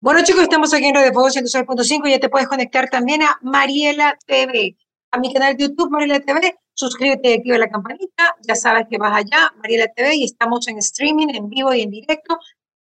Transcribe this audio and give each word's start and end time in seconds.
Bueno, 0.00 0.22
chicos, 0.22 0.42
estamos 0.42 0.72
aquí 0.72 0.84
en 0.84 0.94
Radio 0.94 1.12
Fuego 1.12 1.28
106.5 1.28 2.06
y 2.06 2.10
ya 2.12 2.20
te 2.20 2.28
puedes 2.28 2.46
conectar 2.46 2.88
también 2.88 3.20
a 3.22 3.36
Mariela 3.42 4.16
TV, 4.26 4.76
a 5.10 5.18
mi 5.18 5.32
canal 5.32 5.56
de 5.56 5.64
YouTube 5.64 5.90
Mariela 5.90 6.20
TV. 6.20 6.56
Suscríbete 6.72 7.30
y 7.30 7.32
activa 7.32 7.58
la 7.58 7.68
campanita. 7.68 8.36
Ya 8.46 8.54
sabes 8.54 8.86
que 8.88 8.96
vas 8.96 9.12
allá, 9.12 9.52
Mariela 9.56 9.88
TV, 9.88 10.14
y 10.14 10.24
estamos 10.24 10.68
en 10.68 10.78
streaming, 10.78 11.34
en 11.34 11.48
vivo 11.48 11.74
y 11.74 11.80
en 11.80 11.90
directo. 11.90 12.38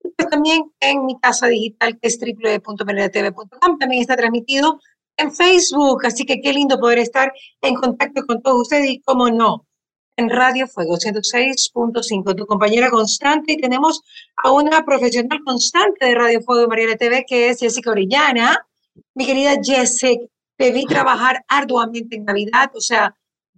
Y 0.01 0.11
pues 0.11 0.29
también 0.29 0.71
en 0.79 1.05
mi 1.05 1.19
casa 1.19 1.47
digital, 1.47 1.99
que 1.99 2.07
es 2.07 2.17
www.marilatv.com. 2.17 3.77
También 3.79 4.01
está 4.01 4.15
transmitido 4.15 4.79
en 5.17 5.33
Facebook, 5.33 6.05
así 6.05 6.25
que 6.25 6.39
qué 6.39 6.53
lindo 6.53 6.79
poder 6.79 6.99
estar 6.99 7.33
en 7.61 7.75
contacto 7.75 8.25
con 8.25 8.41
todos 8.41 8.61
ustedes 8.61 8.89
y 8.89 9.01
cómo 9.01 9.29
no, 9.29 9.67
en 10.15 10.29
Radio 10.29 10.67
Fuego 10.67 10.97
106.5, 10.97 12.35
tu 12.35 12.45
compañera 12.45 12.89
constante. 12.89 13.53
Y 13.53 13.57
tenemos 13.57 14.01
a 14.37 14.51
una 14.51 14.85
profesional 14.85 15.39
constante 15.43 16.05
de 16.05 16.15
Radio 16.15 16.41
Fuego 16.41 16.63
y 16.63 16.67
Mariela 16.67 16.95
TV, 16.95 17.25
que 17.27 17.49
es 17.49 17.59
Jessica 17.59 17.91
Orellana. 17.91 18.67
Mi 19.15 19.25
querida 19.25 19.55
Jessica, 19.61 20.25
te 20.55 20.71
vi 20.71 20.85
trabajar 20.85 21.43
arduamente 21.47 22.15
en 22.15 22.25
Navidad, 22.25 22.71
o 22.75 22.81
sea, 22.81 23.15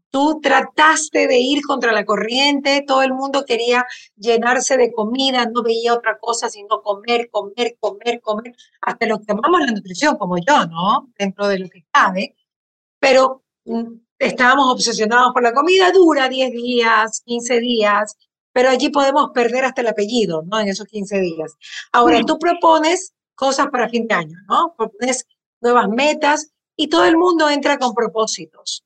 tú 0.09 0.39
trataste 0.41 1.27
de 1.27 1.39
ir 1.39 1.61
contra 1.61 1.91
la 1.91 2.05
corriente, 2.05 2.85
todo 2.87 3.03
el 3.03 3.13
mundo 3.13 3.43
quería 3.45 3.85
llenarse 4.15 4.77
de 4.77 4.93
comida, 4.93 5.45
no 5.45 5.61
veía 5.61 5.93
otra 5.93 6.17
cosa 6.17 6.49
sino 6.49 6.81
comer, 6.81 7.29
comer, 7.29 7.75
comer, 7.81 8.21
comer, 8.21 8.55
hasta 8.81 9.05
los 9.07 9.19
que 9.19 9.33
amamos 9.33 9.59
la 9.59 9.73
nutrición, 9.73 10.17
como 10.17 10.37
yo, 10.37 10.65
¿no? 10.67 11.11
Dentro 11.19 11.47
de 11.49 11.59
lo 11.59 11.69
que 11.69 11.85
cabe, 11.91 12.35
pero 12.99 13.43
mm, 13.65 14.04
estábamos 14.19 14.71
obsesionados 14.71 15.33
por 15.33 15.43
la 15.43 15.53
comida, 15.53 15.91
dura 15.91 16.29
10 16.29 16.51
días, 16.51 17.21
15 17.25 17.59
días, 17.59 18.15
pero 18.53 18.69
allí 18.69 18.89
podemos 18.89 19.31
perder 19.33 19.65
hasta 19.65 19.81
el 19.81 19.87
apellido, 19.87 20.43
¿no? 20.43 20.59
En 20.59 20.69
esos 20.69 20.87
15 20.87 21.19
días. 21.19 21.55
Ahora, 21.91 22.21
tú 22.23 22.39
propones 22.39 23.13
cosas 23.35 23.67
para 23.67 23.89
fin 23.89 24.07
de 24.07 24.15
año, 24.15 24.37
¿no? 24.47 24.73
Propones 24.77 25.25
nuevas 25.61 25.89
metas 25.89 26.51
y 26.77 26.87
todo 26.87 27.05
el 27.05 27.17
mundo 27.17 27.49
entra 27.49 27.77
con 27.77 27.93
propósitos. 27.93 28.85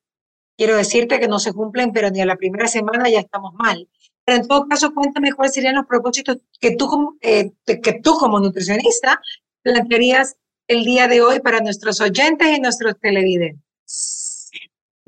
Quiero 0.58 0.76
decirte 0.76 1.20
que 1.20 1.28
no 1.28 1.39
se 1.39 1.54
cumplen, 1.54 1.94
pero 1.94 2.09
ni 2.09 2.20
a 2.20 2.26
la 2.26 2.36
primera 2.36 2.67
semana 2.67 3.09
ya 3.09 3.20
estamos 3.20 3.54
mal. 3.54 3.88
Pero 4.26 4.42
en 4.42 4.48
todo 4.48 4.67
caso, 4.67 4.94
cuéntame 4.94 5.34
cuáles 5.34 5.54
serían 5.54 5.76
los 5.76 5.86
propósitos 5.86 6.38
que 6.59 6.76
tú, 6.76 6.88
como, 6.88 7.16
eh, 7.22 7.52
que 7.66 8.00
tú 8.04 8.16
como 8.16 8.39
nutricionista 8.39 9.22
plantearías 9.61 10.36
el 10.67 10.84
día 10.84 11.08
de 11.08 11.22
hoy 11.22 11.39
para 11.39 11.61
nuestros 11.61 12.02
oyentes 12.02 12.48
y 12.56 12.59
nuestros 12.59 13.00
televidentes. 13.00 13.64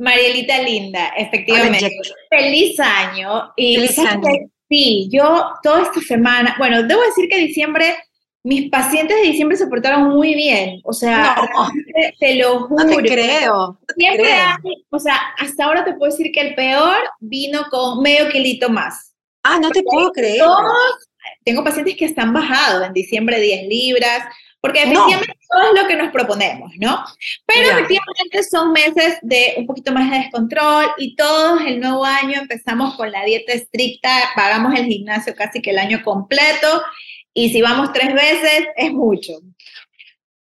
Marielita 0.02 0.60
linda, 0.64 1.10
efectivamente. 1.16 1.92
Feliz 2.30 2.80
año. 2.80 3.54
Y 3.56 3.76
Feliz 3.76 4.00
año. 4.00 4.22
Sí, 4.68 5.10
yo 5.12 5.52
toda 5.62 5.84
esta 5.84 6.02
semana, 6.02 6.56
bueno, 6.58 6.82
debo 6.84 7.02
decir 7.02 7.30
que 7.30 7.38
diciembre, 7.38 7.98
mis 8.44 8.70
pacientes 8.72 9.18
de 9.18 9.28
diciembre 9.28 9.58
se 9.58 9.68
portaron 9.68 10.10
muy 10.10 10.34
bien. 10.34 10.82
O 10.86 10.94
sea, 10.94 11.36
te 12.20 12.36
lo 12.36 12.68
juro. 12.68 12.84
No 12.84 12.90
te 12.90 13.04
creo. 13.04 13.80
Siempre 13.96 14.32
o 14.90 14.98
sea, 14.98 15.20
hasta 15.38 15.66
ahora 15.66 15.86
te 15.86 15.94
puedo 15.94 16.12
decir 16.12 16.32
que 16.32 16.42
el 16.42 16.56
peor 16.56 16.98
vino 17.20 17.66
con 17.70 18.02
medio 18.02 18.30
kilito 18.30 18.70
más. 18.70 19.14
Ah, 19.44 19.60
no 19.60 19.70
te 19.70 19.84
puedo 19.84 20.12
creer. 20.12 20.40
Todos, 20.40 21.10
tengo 21.44 21.64
pacientes 21.64 21.96
que 21.96 22.06
están 22.06 22.34
bajados 22.34 22.88
en 22.88 22.94
diciembre 22.94 23.40
10 23.40 23.68
libras, 23.68 24.24
porque 24.62 24.84
efectivamente 24.84 25.38
todo 25.50 25.74
es 25.74 25.82
lo 25.82 25.88
que 25.88 25.96
nos 25.96 26.12
proponemos, 26.12 26.72
¿no? 26.78 27.04
Pero 27.48 27.72
efectivamente 27.72 28.44
son 28.44 28.72
meses 28.72 29.18
de 29.24 29.56
un 29.58 29.66
poquito 29.66 29.92
más 29.92 30.10
de 30.10 30.20
descontrol 30.20 30.86
y 30.98 31.16
todos 31.16 31.62
el 31.66 31.80
nuevo 31.80 32.06
año 32.06 32.40
empezamos 32.40 32.96
con 32.96 33.12
la 33.12 33.26
dieta 33.26 33.54
estricta, 33.54 34.10
pagamos 34.36 34.80
el 34.80 34.86
gimnasio 34.86 35.34
casi 35.36 35.62
que 35.62 35.72
el 35.72 35.80
año 35.80 36.04
completo 36.04 36.84
y 37.34 37.50
si 37.50 37.62
vamos 37.62 37.92
tres 37.92 38.14
veces 38.14 38.68
es 38.76 38.92
mucho. 38.94 39.34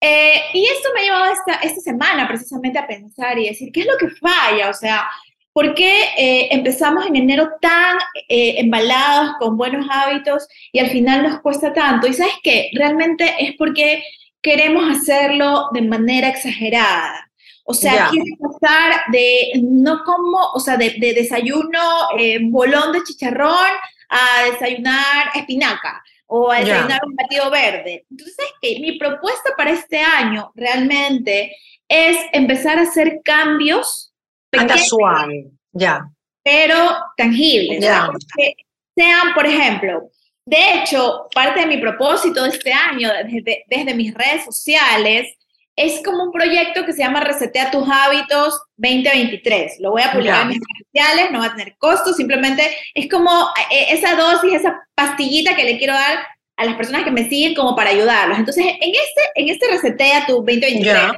Eh, 0.02 0.42
y 0.54 0.66
esto 0.66 0.90
me 0.94 1.02
ha 1.02 1.04
llevado 1.04 1.34
esta, 1.34 1.54
esta 1.66 1.80
semana 1.80 2.28
precisamente 2.28 2.80
a 2.80 2.88
pensar 2.88 3.38
y 3.40 3.48
decir, 3.48 3.72
¿qué 3.72 3.82
es 3.82 3.86
lo 3.86 3.98
que 3.98 4.10
falla? 4.10 4.70
O 4.70 4.74
sea, 4.74 5.08
¿Por 5.54 5.74
qué 5.76 6.04
eh, 6.18 6.48
empezamos 6.52 7.06
en 7.06 7.18
enero 7.18 7.50
tan 7.60 7.98
eh, 8.30 8.56
embalados 8.60 9.34
con 9.38 9.58
buenos 9.58 9.86
hábitos 9.92 10.48
y 10.72 10.80
al 10.80 10.90
final 10.90 11.24
nos 11.24 11.42
cuesta 11.42 11.74
tanto? 11.74 12.08
Y 12.08 12.14
sabes 12.14 12.36
qué, 12.42 12.70
realmente 12.74 13.36
es 13.40 13.56
porque 13.58 14.04
queremos 14.42 14.84
hacerlo 14.90 15.68
de 15.74 15.82
manera 15.82 16.30
exagerada. 16.30 17.30
O 17.66 17.74
sea, 17.74 18.10
quiero 18.10 18.26
pasar 18.40 19.04
de 19.12 19.52
no 19.62 20.04
como, 20.04 20.52
o 20.54 20.60
sea, 20.60 20.78
de, 20.78 20.96
desayuno 21.00 21.80
eh, 22.18 22.40
bolón 22.42 22.92
de 22.92 23.04
chicharrón 23.04 23.70
a 24.10 24.52
desayunar 24.52 25.30
espinaca 25.36 26.04
o 26.28 26.52
a 26.52 26.60
desayunar 26.60 27.02
un 27.06 27.16
batido 27.16 27.50
verde. 27.50 28.06
Entonces, 28.10 28.36
¿sabes 28.36 28.54
qué? 28.62 28.80
Mi 28.80 28.98
propuesta 28.98 29.52
para 29.56 29.72
este 29.72 30.02
año 30.02 30.52
realmente 30.56 31.56
es 31.88 32.18
empezar 32.32 32.80
a 32.80 32.84
hacer 32.84 33.22
cambios 33.24 34.11
Anda 34.52 34.78
suave, 34.78 35.52
ya. 35.72 36.08
Pero 36.44 36.76
tangibles. 37.16 37.82
Ya. 37.82 38.10
que 38.36 38.54
sean, 38.96 39.34
por 39.34 39.46
ejemplo, 39.46 40.10
de 40.46 40.74
hecho, 40.74 41.28
parte 41.34 41.62
de 41.62 41.68
mi 41.68 41.78
propósito 41.78 42.44
de 42.44 42.50
este 42.50 42.74
año, 42.74 43.10
desde, 43.26 43.64
desde 43.68 43.94
mis 43.94 44.14
redes 44.14 44.46
sociales, 44.46 45.28
es 45.76 46.02
como 46.04 46.26
un 46.26 46.32
proyecto 46.32 46.86
que 46.86 46.94
se 46.94 47.00
llama 47.00 47.22
Resetea 47.22 47.72
tus 47.72 47.88
hábitos 47.90 48.62
2023. 48.76 49.80
Lo 49.80 49.92
voy 49.92 50.02
a 50.02 50.12
publicar 50.12 50.42
en 50.42 50.50
mis 50.50 50.58
redes 50.58 50.88
sociales, 50.92 51.32
no 51.32 51.40
va 51.40 51.46
a 51.46 51.56
tener 51.56 51.76
costo, 51.78 52.14
simplemente 52.14 52.64
es 52.94 53.10
como 53.10 53.32
eh, 53.72 53.86
esa 53.90 54.16
dosis, 54.16 54.54
esa 54.54 54.82
pastillita 54.96 55.56
que 55.56 55.64
le 55.64 55.78
quiero 55.78 55.94
dar 55.94 56.28
a 56.58 56.66
las 56.66 56.76
personas 56.76 57.04
que 57.04 57.12
me 57.12 57.28
siguen 57.30 57.56
como 57.56 57.76
para 57.76 57.92
ayudarlos. 57.92 58.38
Entonces, 58.38 58.66
en 58.66 58.90
este, 58.90 59.22
en 59.36 59.50
este 59.50 59.68
Resetea 59.68 60.26
tu 60.28 60.34
2023, 60.34 61.12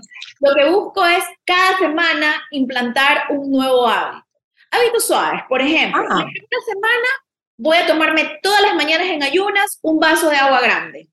lo 0.44 0.54
que 0.56 0.70
busco 0.70 1.06
es 1.06 1.24
cada 1.46 1.78
semana 1.78 2.44
implantar 2.52 3.28
un 3.30 3.50
nuevo 3.50 3.88
hábito. 3.88 4.28
Hábitos 4.72 5.08
suaves, 5.08 5.44
por 5.48 5.62
ejemplo, 5.62 6.02
ah. 6.02 6.20
la 6.20 6.26
primera 6.26 6.62
semana 6.66 7.08
voy 7.58 7.78
a 7.78 7.88
tomarme 7.88 8.40
todas 8.42 8.62
las 8.62 8.76
mañanas 8.76 9.08
en 9.08 9.24
ayunas 9.24 9.80
un 9.82 10.00
vaso 10.00 10.30
de 10.30 10.36
agua 10.36 10.60
grande. 10.60 11.08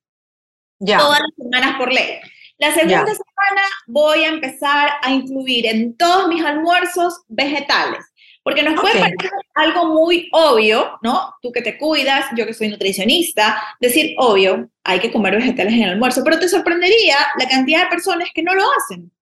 Ya. 0.81 0.99
Todas 0.99 1.21
las 1.21 1.31
semanas 1.37 1.77
por 1.79 1.93
ley. 1.93 2.19
La 2.59 2.75
segunda 2.75 3.07
semana 3.07 3.63
voy 3.87 4.25
a 4.25 4.29
empezar 4.29 4.91
a 5.01 5.13
incluir 5.13 5.67
en 5.67 5.97
todos 5.97 6.27
mis 6.29 6.45
almuerzos 6.45 7.23
vegetales. 7.29 8.05
Porque 8.43 8.62
nos 8.62 8.81
puede 8.81 8.99
parecer 8.99 9.31
algo 9.55 9.91
muy 9.91 10.29
obvio, 10.33 10.99
¿no? 11.03 11.35
Tú 11.43 11.53
que 11.53 11.61
te 11.61 11.77
cuidas, 11.77 12.27
yo 12.37 12.47
que 12.47 12.55
soy 12.55 12.69
nutricionista, 12.69 13.62
decir, 13.79 14.15
obvio, 14.19 14.71
hay 14.83 14.99
que 14.99 15.12
comer 15.12 15.37
vegetales 15.37 15.75
en 15.75 15.83
el 15.83 15.91
almuerzo, 15.91 16.23
pero 16.25 16.39
te 16.39 16.49
sorprendería 16.49 17.19
la 17.39 17.47
cantidad 17.47 17.85
de 17.85 17.91
personas 17.91 18.31
que 18.35 18.43
no 18.43 18.55
lo 18.55 18.65
hacen. 18.73 19.12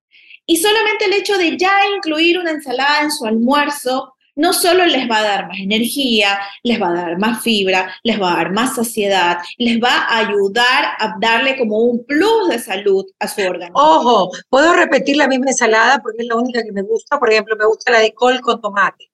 Y 0.51 0.57
solamente 0.57 1.05
el 1.05 1.13
hecho 1.13 1.37
de 1.37 1.59
ya 1.59 1.71
incluir 1.95 2.39
una 2.39 2.53
ensalada 2.53 3.03
en 3.03 3.11
su 3.11 3.27
almuerzo 3.27 4.15
no 4.35 4.53
solo 4.53 4.87
les 4.87 5.11
va 5.11 5.19
a 5.19 5.25
dar 5.25 5.49
más 5.49 5.59
energía, 5.59 6.39
les 6.63 6.81
va 6.81 6.89
a 6.89 6.95
dar 6.95 7.19
más 7.19 7.43
fibra, 7.43 7.93
les 8.03 8.19
va 8.23 8.33
a 8.33 8.37
dar 8.37 8.53
más 8.53 8.77
saciedad, 8.77 9.39
les 9.59 9.79
va 9.79 10.05
a 10.05 10.19
ayudar 10.19 10.95
a 10.99 11.17
darle 11.21 11.59
como 11.59 11.79
un 11.79 12.07
plus 12.07 12.49
de 12.49 12.59
salud 12.61 13.05
a 13.19 13.29
su 13.29 13.43
organismo. 13.43 13.79
Ojo, 13.79 14.31
puedo 14.49 14.73
repetir 14.73 15.17
la 15.17 15.29
misma 15.29 15.51
ensalada 15.51 15.99
porque 15.99 16.23
es 16.23 16.29
la 16.29 16.37
única 16.37 16.63
que 16.63 16.73
me 16.73 16.83
gusta. 16.83 17.19
Por 17.19 17.31
ejemplo, 17.31 17.57
me 17.57 17.67
gusta 17.67 17.93
la 17.93 17.99
de 17.99 18.15
col 18.15 18.41
con 18.41 18.61
tomate. 18.61 19.11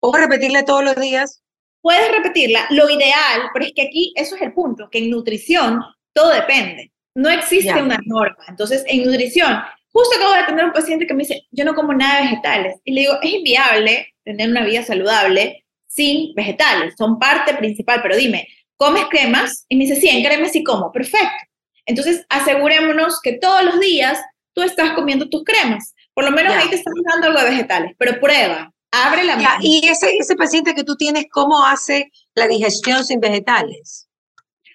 ¿Puedo 0.00 0.18
repetirla 0.18 0.64
todos 0.64 0.84
los 0.84 0.96
días? 0.96 1.40
Puedes 1.80 2.10
repetirla. 2.10 2.66
Lo 2.70 2.90
ideal, 2.90 3.48
pero 3.54 3.64
es 3.64 3.72
que 3.72 3.82
aquí 3.82 4.12
eso 4.16 4.34
es 4.34 4.42
el 4.42 4.52
punto, 4.52 4.90
que 4.90 4.98
en 4.98 5.10
nutrición 5.10 5.80
todo 6.12 6.30
depende. 6.30 6.92
No 7.14 7.30
existe 7.30 7.80
una 7.80 7.98
norma. 8.04 8.44
Entonces, 8.48 8.84
en 8.88 9.04
nutrición, 9.04 9.62
Justo 9.94 10.16
acabo 10.16 10.34
de 10.34 10.42
tener 10.42 10.64
un 10.64 10.72
paciente 10.72 11.06
que 11.06 11.14
me 11.14 11.22
dice, 11.22 11.46
yo 11.52 11.64
no 11.64 11.76
como 11.76 11.94
nada 11.94 12.16
de 12.16 12.22
vegetales. 12.24 12.80
Y 12.84 12.92
le 12.92 13.02
digo, 13.02 13.14
es 13.22 13.32
inviable 13.32 14.12
tener 14.24 14.50
una 14.50 14.64
vida 14.64 14.82
saludable 14.82 15.64
sin 15.86 16.34
vegetales, 16.34 16.94
son 16.98 17.20
parte 17.20 17.54
principal, 17.54 18.00
pero 18.02 18.16
dime, 18.16 18.48
¿comes 18.76 19.04
cremas? 19.04 19.64
Y 19.68 19.76
me 19.76 19.84
dice, 19.84 20.00
sí, 20.00 20.08
en 20.08 20.24
cremas 20.24 20.50
sí 20.50 20.64
como, 20.64 20.90
perfecto. 20.90 21.28
Entonces, 21.86 22.26
asegurémonos 22.28 23.20
que 23.22 23.34
todos 23.34 23.64
los 23.64 23.78
días 23.78 24.20
tú 24.52 24.62
estás 24.62 24.94
comiendo 24.94 25.28
tus 25.28 25.44
cremas. 25.44 25.94
Por 26.12 26.24
lo 26.24 26.32
menos 26.32 26.54
ahí 26.54 26.68
te 26.68 26.76
están 26.76 26.94
dando 27.08 27.28
algo 27.28 27.40
de 27.40 27.50
vegetales, 27.50 27.92
pero 27.96 28.18
prueba, 28.18 28.72
abre 28.90 29.22
la 29.22 29.36
mano. 29.36 29.60
Y 29.60 29.86
ese, 29.86 30.16
ese 30.16 30.34
paciente 30.34 30.74
que 30.74 30.82
tú 30.82 30.96
tienes, 30.96 31.26
¿cómo 31.30 31.64
hace 31.64 32.10
la 32.34 32.48
digestión 32.48 33.04
sin 33.04 33.20
vegetales? 33.20 34.08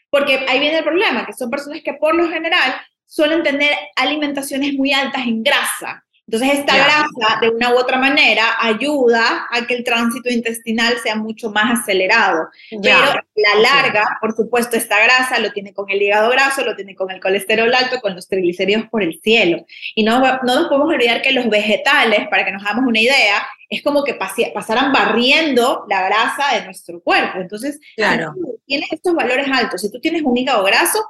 Porque 0.10 0.45
ahí 0.48 0.62
viene 0.62 0.77
el 0.77 0.86
problema, 0.86 1.25
que 1.25 1.33
son 1.33 1.50
personas 1.50 1.81
que 1.83 1.94
por 1.94 2.15
lo 2.15 2.30
general 2.30 2.75
suelen 3.09 3.41
tener 3.41 3.71
alimentaciones 3.95 4.73
muy 4.73 4.94
altas 4.94 5.25
en 5.25 5.41
grasa. 5.44 6.06
Entonces, 6.27 6.59
esta 6.59 6.75
grasa, 6.75 7.39
de 7.41 7.50
una 7.50 7.73
u 7.73 7.79
otra 7.79 7.97
manera, 7.97 8.44
ayuda 8.59 9.47
a 9.50 9.65
que 9.65 9.73
el 9.73 9.83
tránsito 9.83 10.29
intestinal 10.29 11.00
sea 11.01 11.15
mucho 11.15 11.50
más 11.50 11.79
acelerado. 11.79 12.50
Pero 12.69 13.00
la 13.35 13.59
larga, 13.59 14.06
por 14.21 14.35
supuesto, 14.35 14.77
esta 14.77 15.03
grasa 15.03 15.39
lo 15.39 15.51
tiene 15.51 15.73
con 15.73 15.89
el 15.89 16.00
hígado 16.00 16.29
graso, 16.29 16.63
lo 16.63 16.75
tiene 16.75 16.94
con 16.94 17.09
el 17.09 17.19
colesterol 17.19 17.73
alto, 17.73 18.00
con 18.00 18.13
los 18.13 18.27
triglicéridos 18.27 18.85
por 18.91 19.01
el 19.01 19.19
cielo. 19.23 19.65
Y 19.95 20.03
no, 20.03 20.19
no 20.19 20.55
nos 20.55 20.67
podemos 20.67 20.94
olvidar 20.94 21.23
que 21.23 21.31
los 21.31 21.50
vegetales, 21.50 22.27
para 22.29 22.45
que 22.45 22.51
nos 22.51 22.63
hagamos 22.63 22.85
una 22.85 23.00
idea, 23.00 23.47
es 23.67 23.81
como 23.81 24.03
que 24.03 24.13
pasaran 24.13 24.94
barriendo 24.94 25.85
la 25.89 26.03
grasa 26.03 26.59
de 26.59 26.65
nuestro 26.65 27.01
cuerpo. 27.01 27.39
Entonces, 27.39 27.79
claro. 27.95 28.33
si 28.35 28.65
tienes 28.67 28.94
estos 28.94 29.15
valores 29.15 29.47
altos, 29.51 29.81
si 29.81 29.91
tú 29.91 30.00
tienes 30.00 30.21
un 30.21 30.38
hígado 30.38 30.63
graso, 30.63 31.03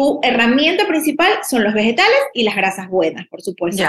tu 0.00 0.18
herramienta 0.22 0.86
principal 0.86 1.30
son 1.46 1.62
los 1.62 1.74
vegetales 1.74 2.18
y 2.32 2.42
las 2.42 2.56
grasas 2.56 2.88
buenas, 2.88 3.26
por 3.28 3.42
supuesto. 3.42 3.84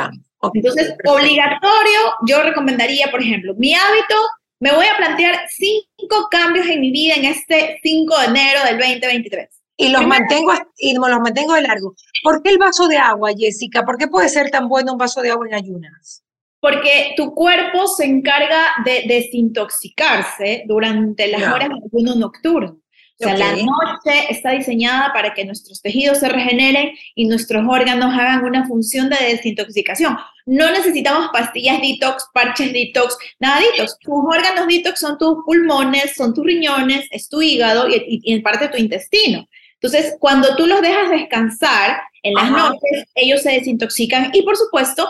Entonces, 0.54 0.94
obligatorio, 1.06 2.00
yo 2.28 2.44
recomendaría, 2.44 3.10
por 3.10 3.22
ejemplo, 3.22 3.54
mi 3.56 3.74
hábito, 3.74 4.16
me 4.60 4.74
voy 4.74 4.88
a 4.88 4.98
plantear 4.98 5.40
cinco 5.50 6.28
cambios 6.30 6.68
en 6.68 6.82
mi 6.82 6.92
vida 6.92 7.16
en 7.16 7.24
este 7.24 7.80
5 7.82 8.20
de 8.20 8.26
enero 8.26 8.60
del 8.66 8.78
2023. 8.78 9.48
Y 9.78 9.88
los, 9.88 10.06
mantengo, 10.06 10.52
y 10.78 10.94
los 10.96 11.20
mantengo 11.22 11.54
de 11.54 11.62
largo. 11.62 11.96
¿Por 12.22 12.44
qué 12.44 12.50
el 12.50 12.58
vaso 12.58 12.90
de 12.90 12.98
agua, 12.98 13.32
Jessica? 13.38 13.86
¿Por 13.86 13.98
qué 13.98 14.10
puede 14.10 14.28
ser 14.28 14.52
tan 14.52 14.68
bueno 14.68 14.92
un 14.92 14.98
vaso 14.98 15.22
de 15.22 15.32
agua 15.32 15.48
en 15.48 15.54
ayunas? 15.54 16.26
Porque 16.60 17.14
tu 17.16 17.34
cuerpo 17.34 17.88
se 17.88 18.04
encarga 18.04 18.66
de 18.84 19.06
desintoxicarse 19.08 20.66
durante 20.68 21.30
las 21.30 21.42
horas 21.42 21.70
de 21.70 21.76
ayuno 21.90 22.16
nocturno. 22.16 22.81
O 23.22 23.24
sea, 23.24 23.38
la 23.38 23.52
noche 23.52 24.26
está 24.30 24.52
diseñada 24.52 25.14
para 25.14 25.34
que 25.34 25.46
nuestros 25.46 25.82
tejidos 25.82 26.20
se 26.20 26.28
regeneren 26.28 26.92
y 27.14 27.26
nuestros 27.26 27.64
órganos 27.70 28.14
hagan 28.14 28.44
una 28.44 28.68
función 28.68 29.10
de 29.10 29.18
desintoxicación. 29.18 30.18
No 30.48 30.72
necesitamos 30.72 31.30
pastillas 31.32 31.80
detox, 31.82 32.26
parches 32.34 32.74
detox, 32.74 33.16
nada 33.40 33.62
detox. 33.62 34.00
Tus 34.00 34.14
órganos 34.28 34.68
detox 34.68 35.00
son 35.00 35.18
tus 35.18 35.38
pulmones, 35.46 36.16
son 36.16 36.34
tus 36.34 36.44
riñones, 36.44 37.08
es 37.12 37.30
tu 37.30 37.42
hígado 37.42 37.88
y, 37.88 38.22
en 38.26 38.42
parte 38.42 38.70
tu 38.70 38.78
intestino. 38.78 39.48
Entonces, 39.76 40.16
cuando 40.20 40.56
tú 40.56 40.66
los 40.66 40.82
dejas 40.82 41.12
descansar 41.12 42.02
en 42.24 42.34
las 42.34 42.50
noches, 42.50 43.06
ellos 43.16 43.42
se 43.42 43.52
desintoxican 43.52 44.32
y, 44.34 44.42
por 44.44 44.58
supuesto, 44.58 45.08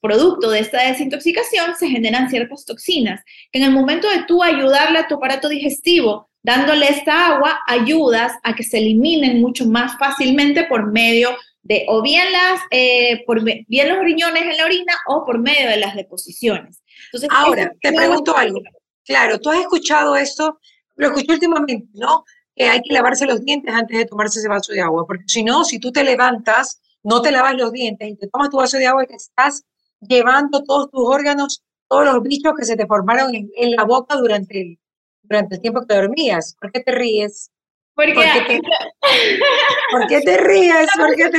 producto 0.00 0.50
de 0.50 0.58
esta 0.58 0.82
desintoxicación 0.88 1.76
se 1.78 1.88
generan 1.88 2.28
ciertas 2.28 2.64
toxinas 2.64 3.22
que 3.52 3.60
en 3.60 3.64
el 3.66 3.70
momento 3.70 4.08
de 4.08 4.24
tú 4.24 4.42
ayudarle 4.42 4.98
a 4.98 5.06
tu 5.06 5.14
aparato 5.14 5.48
digestivo 5.48 6.31
dándole 6.42 6.88
esta 6.88 7.34
agua, 7.34 7.60
ayudas 7.66 8.32
a 8.42 8.54
que 8.54 8.64
se 8.64 8.78
eliminen 8.78 9.40
mucho 9.40 9.66
más 9.66 9.96
fácilmente 9.98 10.64
por 10.64 10.90
medio 10.90 11.30
de 11.62 11.86
o 11.88 12.02
bien, 12.02 12.32
las, 12.32 12.60
eh, 12.70 13.22
por 13.24 13.42
bien 13.42 13.88
los 13.88 13.98
riñones 14.00 14.42
en 14.42 14.56
la 14.56 14.64
orina 14.64 14.94
o 15.06 15.24
por 15.24 15.38
medio 15.38 15.68
de 15.68 15.76
las 15.76 15.94
deposiciones. 15.94 16.82
Entonces, 17.06 17.28
Ahora, 17.32 17.72
te 17.80 17.92
pregunto 17.92 18.36
algo. 18.36 18.60
Claro, 19.04 19.38
tú 19.38 19.50
has 19.50 19.60
escuchado 19.60 20.16
esto, 20.16 20.58
lo 20.96 21.08
escuché 21.08 21.32
últimamente, 21.32 21.88
¿no? 21.94 22.24
Que 22.54 22.64
hay 22.64 22.82
que 22.82 22.92
lavarse 22.92 23.26
los 23.26 23.44
dientes 23.44 23.72
antes 23.72 23.96
de 23.96 24.04
tomarse 24.04 24.40
ese 24.40 24.48
vaso 24.48 24.72
de 24.72 24.80
agua, 24.80 25.06
porque 25.06 25.24
si 25.26 25.44
no, 25.44 25.64
si 25.64 25.78
tú 25.78 25.92
te 25.92 26.04
levantas, 26.04 26.80
no 27.02 27.22
te 27.22 27.32
lavas 27.32 27.54
los 27.54 27.72
dientes 27.72 28.08
y 28.08 28.16
te 28.16 28.28
tomas 28.28 28.50
tu 28.50 28.58
vaso 28.58 28.76
de 28.76 28.86
agua 28.86 29.04
y 29.04 29.06
te 29.06 29.14
estás 29.14 29.64
llevando 30.00 30.62
todos 30.62 30.90
tus 30.90 31.02
órganos, 31.04 31.62
todos 31.88 32.04
los 32.04 32.22
bichos 32.22 32.52
que 32.56 32.64
se 32.64 32.76
te 32.76 32.86
formaron 32.86 33.34
en, 33.34 33.50
en 33.56 33.72
la 33.72 33.84
boca 33.84 34.16
durante 34.16 34.60
el, 34.60 34.78
durante 35.22 35.56
el 35.56 35.60
tiempo 35.60 35.84
que 35.86 35.94
dormías. 35.94 36.56
¿Por 36.60 36.72
qué 36.72 36.80
te 36.80 36.92
ríes? 36.92 37.50
Porque, 37.94 38.14
¿Por, 38.14 38.24
qué 38.24 38.40
te, 38.40 38.60
¿Por 39.90 40.06
qué 40.06 40.20
te 40.20 40.36
ríes? 40.38 40.86
¿Por 40.96 41.14
qué 41.14 41.28
te 41.28 41.38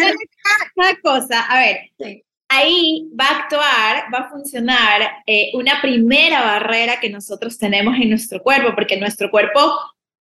Una 0.76 0.96
cosa, 1.02 1.42
a 1.42 1.60
ver, 1.60 1.92
ahí 2.50 3.10
va 3.20 3.26
a 3.26 3.40
actuar, 3.40 4.06
va 4.14 4.20
a 4.20 4.30
funcionar 4.30 5.02
eh, 5.26 5.52
una 5.54 5.82
primera 5.82 6.42
barrera 6.42 7.00
que 7.00 7.10
nosotros 7.10 7.58
tenemos 7.58 7.96
en 7.96 8.10
nuestro 8.10 8.42
cuerpo, 8.42 8.74
porque 8.76 8.98
nuestro 8.98 9.32
cuerpo, 9.32 9.60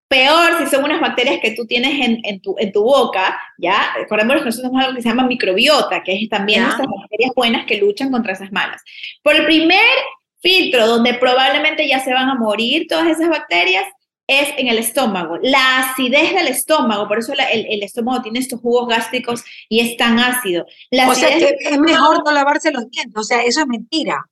peor 0.08 0.58
si 0.58 0.66
son 0.66 0.84
unas 0.84 1.00
bacterias 1.00 1.40
que 1.40 1.52
tú 1.52 1.66
tienes 1.66 2.06
en, 2.06 2.20
en, 2.24 2.40
tu, 2.40 2.54
en 2.58 2.72
tu 2.72 2.82
boca, 2.82 3.38
¿ya? 3.58 3.92
Recordemos 3.96 4.36
que 4.36 4.44
nosotros 4.46 4.70
tenemos 4.70 4.84
algo 4.84 4.96
que 4.96 5.02
se 5.02 5.08
llama 5.08 5.26
microbiota, 5.26 6.02
que 6.02 6.14
es 6.14 6.28
también 6.28 6.64
esas 6.64 6.86
bacterias 6.86 7.32
buenas 7.34 7.66
que 7.66 7.78
luchan 7.78 8.10
contra 8.10 8.32
esas 8.32 8.52
malas. 8.52 8.82
Por 9.22 9.36
el 9.36 9.44
primer 9.44 9.80
filtro 10.42 10.86
donde 10.86 11.14
probablemente 11.14 11.88
ya 11.88 12.00
se 12.00 12.12
van 12.12 12.28
a 12.28 12.34
morir 12.34 12.86
todas 12.88 13.06
esas 13.06 13.28
bacterias 13.28 13.84
es 14.26 14.50
en 14.56 14.68
el 14.68 14.78
estómago. 14.78 15.38
La 15.42 15.78
acidez 15.78 16.34
del 16.34 16.48
estómago, 16.48 17.08
por 17.08 17.18
eso 17.18 17.32
el, 17.32 17.82
estómago 17.82 18.22
tiene 18.22 18.38
estos 18.38 18.60
jugos 18.60 18.88
gástricos 18.88 19.44
y 19.68 19.80
es 19.80 19.96
tan 19.96 20.18
ácido. 20.18 20.64
o 21.08 21.14
sea 21.14 21.28
que 21.28 21.56
es 21.60 21.78
mejor 21.78 22.22
no 22.24 22.32
lavarse 22.32 22.72
los 22.72 22.88
dientes, 22.90 23.16
o 23.16 23.24
sea, 23.24 23.42
eso 23.42 23.60
es 23.60 23.66
mentira. 23.66 24.24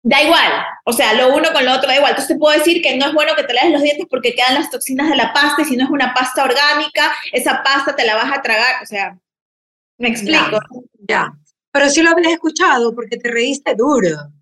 Da 0.00 0.22
igual, 0.22 0.52
o 0.84 0.92
sea, 0.92 1.12
lo 1.12 1.34
uno 1.34 1.52
con 1.52 1.64
lo 1.64 1.74
otro 1.74 1.88
da 1.88 1.96
igual. 1.96 2.10
Entonces 2.10 2.34
te 2.34 2.38
puedo 2.38 2.56
decir 2.56 2.80
que 2.80 2.96
no 2.96 3.06
es 3.06 3.12
bueno 3.12 3.34
que 3.34 3.42
te 3.42 3.52
laves 3.52 3.72
los 3.72 3.82
dientes 3.82 4.06
porque 4.08 4.34
quedan 4.34 4.54
las 4.54 4.70
toxinas 4.70 5.10
de 5.10 5.16
la 5.16 5.32
pasta 5.32 5.62
y 5.62 5.64
si 5.64 5.76
no 5.76 5.84
es 5.84 5.90
una 5.90 6.14
pasta 6.14 6.44
orgánica, 6.44 7.12
esa 7.32 7.62
pasta 7.62 7.96
te 7.96 8.06
la 8.06 8.14
vas 8.14 8.32
a 8.32 8.40
tragar, 8.40 8.82
o 8.82 8.86
sea, 8.86 9.18
me 9.98 10.08
explico. 10.08 10.60
ya. 11.08 11.32
pero 11.72 11.90
sí 11.90 12.00
lo 12.02 12.10
habías 12.10 12.32
escuchado 12.32 12.94
porque 12.94 13.16
te 13.16 13.30
reíste 13.30 13.74
duro 13.74 14.32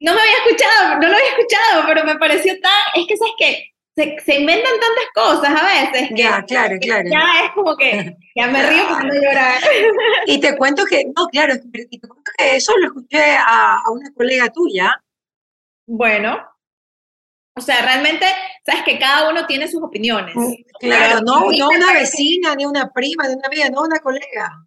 no 0.00 0.14
me 0.14 0.20
había 0.20 0.36
escuchado, 0.44 1.00
no 1.00 1.08
lo 1.08 1.14
había 1.14 1.30
escuchado, 1.30 1.84
pero 1.86 2.04
me 2.04 2.16
pareció 2.16 2.54
tan, 2.60 2.72
es 2.94 3.06
que 3.06 3.16
sabes 3.16 3.34
que 3.38 3.72
se, 3.96 4.16
se, 4.24 4.40
inventan 4.40 4.72
tantas 4.72 5.06
cosas 5.14 5.62
a 5.62 5.64
veces. 5.64 6.08
Que 6.10 6.22
ya, 6.22 6.42
claro, 6.42 6.76
claro. 6.80 7.08
Ya 7.10 7.44
es 7.44 7.52
como 7.52 7.76
que 7.76 8.16
ya 8.34 8.46
me 8.48 8.66
río 8.68 8.86
cuando 8.88 9.14
llorar. 9.14 9.58
Y 10.26 10.38
te 10.38 10.56
cuento 10.56 10.84
que, 10.84 11.06
no, 11.16 11.26
claro, 11.28 11.54
y 11.54 11.98
te 11.98 12.08
cuento 12.08 12.30
que 12.36 12.56
eso 12.56 12.76
lo 12.76 12.88
escuché 12.88 13.36
a, 13.36 13.78
a 13.78 13.90
una 13.90 14.12
colega 14.12 14.50
tuya. 14.50 15.02
Bueno, 15.86 16.36
o 17.58 17.60
sea, 17.62 17.80
realmente, 17.80 18.26
sabes 18.66 18.82
que 18.84 18.98
cada 18.98 19.30
uno 19.30 19.46
tiene 19.46 19.66
sus 19.66 19.82
opiniones. 19.82 20.34
Claro, 20.78 21.20
no, 21.22 21.50
no 21.50 21.68
una 21.70 21.92
vecina, 21.94 22.54
ni 22.54 22.66
una 22.66 22.92
prima, 22.92 23.26
ni 23.26 23.34
una 23.34 23.46
amiga, 23.46 23.70
no 23.70 23.80
una 23.80 23.98
colega. 24.00 24.65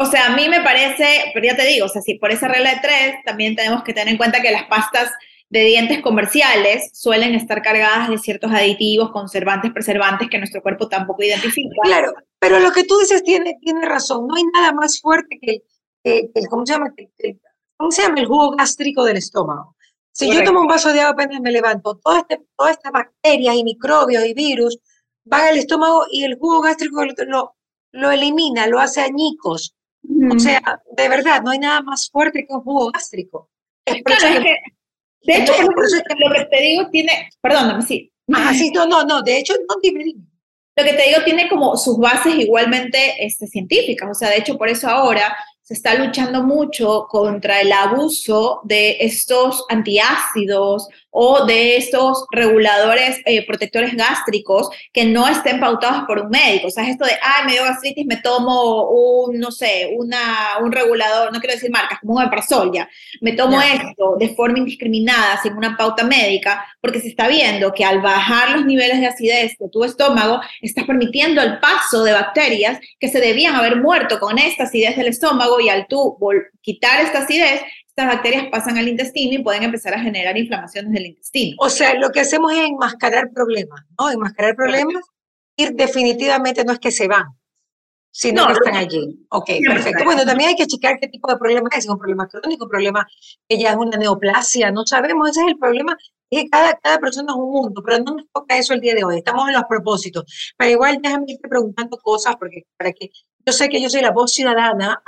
O 0.00 0.06
sea, 0.06 0.26
a 0.26 0.36
mí 0.36 0.48
me 0.48 0.60
parece, 0.60 1.32
pero 1.34 1.44
ya 1.44 1.56
te 1.56 1.66
digo, 1.66 1.86
o 1.86 1.88
sea, 1.88 2.00
si 2.00 2.14
por 2.14 2.30
esa 2.30 2.46
regla 2.46 2.70
de 2.70 2.80
tres, 2.80 3.16
también 3.24 3.56
tenemos 3.56 3.82
que 3.82 3.92
tener 3.92 4.08
en 4.08 4.16
cuenta 4.16 4.40
que 4.40 4.52
las 4.52 4.64
pastas 4.64 5.10
de 5.50 5.64
dientes 5.64 6.00
comerciales 6.02 6.90
suelen 6.92 7.34
estar 7.34 7.62
cargadas 7.62 8.08
de 8.08 8.18
ciertos 8.18 8.52
aditivos, 8.52 9.10
conservantes, 9.10 9.72
preservantes 9.72 10.28
que 10.30 10.38
nuestro 10.38 10.62
cuerpo 10.62 10.88
tampoco 10.88 11.24
identifica. 11.24 11.74
Claro, 11.82 12.12
pero 12.38 12.60
lo 12.60 12.70
que 12.70 12.84
tú 12.84 12.96
dices 12.98 13.24
tiene, 13.24 13.56
tiene 13.60 13.86
razón. 13.86 14.28
No 14.28 14.36
hay 14.36 14.44
nada 14.54 14.72
más 14.72 15.00
fuerte 15.00 15.38
que, 15.40 15.62
¿cómo, 16.48 16.64
se 16.64 16.74
llama? 16.74 16.94
¿cómo 17.76 17.90
se 17.90 18.02
llama? 18.02 18.20
El 18.20 18.26
jugo 18.26 18.50
gástrico 18.56 19.04
del 19.04 19.16
estómago. 19.16 19.74
Si 20.12 20.32
yo 20.32 20.44
tomo 20.44 20.60
un 20.60 20.66
vaso 20.66 20.92
de 20.92 21.00
agua 21.00 21.12
apenas 21.12 21.40
me 21.40 21.52
levanto, 21.52 21.96
todas 21.96 22.22
este, 22.22 22.44
toda 22.56 22.72
estas 22.72 22.92
bacterias 22.92 23.54
y 23.54 23.64
microbios 23.64 24.24
y 24.24 24.34
virus 24.34 24.78
van 25.24 25.46
al 25.46 25.58
estómago 25.58 26.06
y 26.10 26.24
el 26.24 26.36
jugo 26.36 26.60
gástrico 26.60 27.04
lo, 27.04 27.56
lo 27.92 28.10
elimina, 28.10 28.66
lo 28.66 28.80
hace 28.80 29.00
añicos, 29.00 29.76
o 30.04 30.38
sea, 30.38 30.60
de 30.96 31.08
verdad, 31.08 31.42
no 31.42 31.50
hay 31.50 31.58
nada 31.58 31.82
más 31.82 32.08
fuerte 32.10 32.46
que 32.46 32.54
un 32.54 32.62
jugo 32.62 32.90
gástrico. 32.90 33.50
Es 33.84 34.02
claro, 34.02 34.42
que, 34.42 34.56
de 35.22 35.36
hecho, 35.36 35.52
por 35.74 35.84
eso 35.84 35.96
lo 36.18 36.34
que 36.34 36.44
te 36.44 36.60
digo 36.60 36.88
tiene, 36.90 37.30
perdóname, 37.40 37.82
sí. 37.82 38.12
Ah, 38.32 38.52
sí, 38.54 38.70
no, 38.70 38.86
no, 38.86 39.04
no, 39.04 39.22
de 39.22 39.38
hecho, 39.38 39.54
no, 39.68 39.76
Lo 39.76 40.84
que 40.84 40.92
te 40.92 41.08
digo 41.08 41.22
tiene 41.24 41.48
como 41.48 41.76
sus 41.76 41.98
bases 41.98 42.34
igualmente 42.36 43.24
este, 43.24 43.46
científicas, 43.46 44.08
o 44.10 44.14
sea, 44.14 44.30
de 44.30 44.38
hecho, 44.38 44.58
por 44.58 44.68
eso 44.68 44.88
ahora 44.88 45.36
se 45.62 45.74
está 45.74 45.94
luchando 45.94 46.42
mucho 46.42 47.06
contra 47.10 47.60
el 47.60 47.72
abuso 47.72 48.60
de 48.64 48.96
estos 49.00 49.64
antiácidos 49.68 50.88
o 51.20 51.44
de 51.46 51.76
estos 51.76 52.26
reguladores 52.30 53.20
eh, 53.24 53.44
protectores 53.44 53.96
gástricos 53.96 54.68
que 54.92 55.04
no 55.04 55.26
estén 55.26 55.58
pautados 55.58 56.04
por 56.06 56.20
un 56.20 56.30
médico. 56.30 56.68
O 56.68 56.70
sea, 56.70 56.88
esto 56.88 57.04
de, 57.04 57.10
ay, 57.20 57.44
me 57.44 57.52
dio 57.54 57.64
gastritis, 57.64 58.06
me 58.06 58.18
tomo 58.18 58.88
un, 58.88 59.36
no 59.40 59.50
sé, 59.50 59.90
una, 59.96 60.58
un 60.62 60.70
regulador, 60.70 61.32
no 61.32 61.40
quiero 61.40 61.56
decir 61.56 61.72
marcas, 61.72 61.98
como 61.98 62.14
un 62.14 62.22
Epersol 62.22 62.70
ya. 62.72 62.88
Me 63.20 63.32
tomo 63.32 63.60
esto 63.60 64.14
de 64.16 64.28
forma 64.36 64.58
indiscriminada, 64.58 65.42
sin 65.42 65.54
una 65.54 65.76
pauta 65.76 66.04
médica, 66.04 66.64
porque 66.80 67.00
se 67.00 67.08
está 67.08 67.26
viendo 67.26 67.72
que 67.72 67.84
al 67.84 68.00
bajar 68.00 68.50
los 68.52 68.64
niveles 68.64 69.00
de 69.00 69.08
acidez 69.08 69.58
de 69.58 69.68
tu 69.70 69.82
estómago, 69.82 70.40
estás 70.60 70.84
permitiendo 70.84 71.42
el 71.42 71.58
paso 71.58 72.04
de 72.04 72.12
bacterias 72.12 72.78
que 73.00 73.08
se 73.08 73.18
debían 73.18 73.56
haber 73.56 73.74
muerto 73.82 74.20
con 74.20 74.38
esta 74.38 74.64
acidez 74.64 74.96
del 74.96 75.08
estómago 75.08 75.58
y 75.58 75.68
al 75.68 75.88
tú 75.88 76.16
quitar 76.62 77.00
esta 77.00 77.20
acidez, 77.20 77.60
estas 77.98 78.14
bacterias 78.14 78.46
pasan 78.52 78.78
al 78.78 78.86
intestino 78.86 79.34
y 79.34 79.42
pueden 79.42 79.64
empezar 79.64 79.92
a 79.92 79.98
generar 79.98 80.38
inflamaciones 80.38 80.92
del 80.92 81.06
intestino. 81.06 81.56
O 81.58 81.68
sea, 81.68 81.94
lo 81.94 82.10
que 82.10 82.20
hacemos 82.20 82.52
es 82.52 82.60
enmascarar 82.68 83.32
problemas, 83.32 83.80
¿no? 83.98 84.08
Enmascarar 84.08 84.54
problemas 84.54 85.02
y 85.56 85.72
definitivamente 85.72 86.64
no 86.64 86.72
es 86.72 86.78
que 86.78 86.92
se 86.92 87.08
van, 87.08 87.26
sino 88.12 88.46
que 88.46 88.52
están 88.52 88.76
allí. 88.76 89.26
Ok, 89.30 89.50
perfecto. 89.66 90.04
Bueno, 90.04 90.24
también 90.24 90.50
hay 90.50 90.54
que 90.54 90.68
checar 90.68 91.00
qué 91.00 91.08
tipo 91.08 91.28
de 91.28 91.38
problema 91.38 91.68
es. 91.72 91.86
¿Es 91.86 91.90
un 91.90 91.98
problema 91.98 92.28
crónico, 92.28 92.66
un 92.66 92.70
problema 92.70 93.04
que 93.48 93.58
ya 93.58 93.70
es 93.70 93.76
una 93.76 93.96
neoplasia? 93.98 94.70
No 94.70 94.86
sabemos, 94.86 95.30
ese 95.30 95.40
es 95.40 95.48
el 95.48 95.58
problema. 95.58 95.96
Es 96.30 96.42
que 96.42 96.48
cada, 96.48 96.78
cada 96.78 96.98
persona 96.98 97.32
es 97.32 97.36
un 97.36 97.50
mundo, 97.50 97.82
pero 97.84 97.98
no 98.04 98.14
nos 98.14 98.26
toca 98.32 98.56
eso 98.56 98.74
el 98.74 98.80
día 98.80 98.94
de 98.94 99.02
hoy. 99.02 99.18
Estamos 99.18 99.48
en 99.48 99.54
los 99.54 99.64
propósitos. 99.64 100.54
Pero 100.56 100.70
igual 100.70 101.00
déjame 101.02 101.24
irte 101.26 101.48
preguntando 101.48 101.98
cosas, 101.98 102.36
porque 102.36 102.62
para 102.76 102.92
que 102.92 103.10
yo 103.44 103.52
sé 103.52 103.68
que 103.68 103.82
yo 103.82 103.90
soy 103.90 104.02
la 104.02 104.12
voz 104.12 104.32
ciudadana 104.32 105.02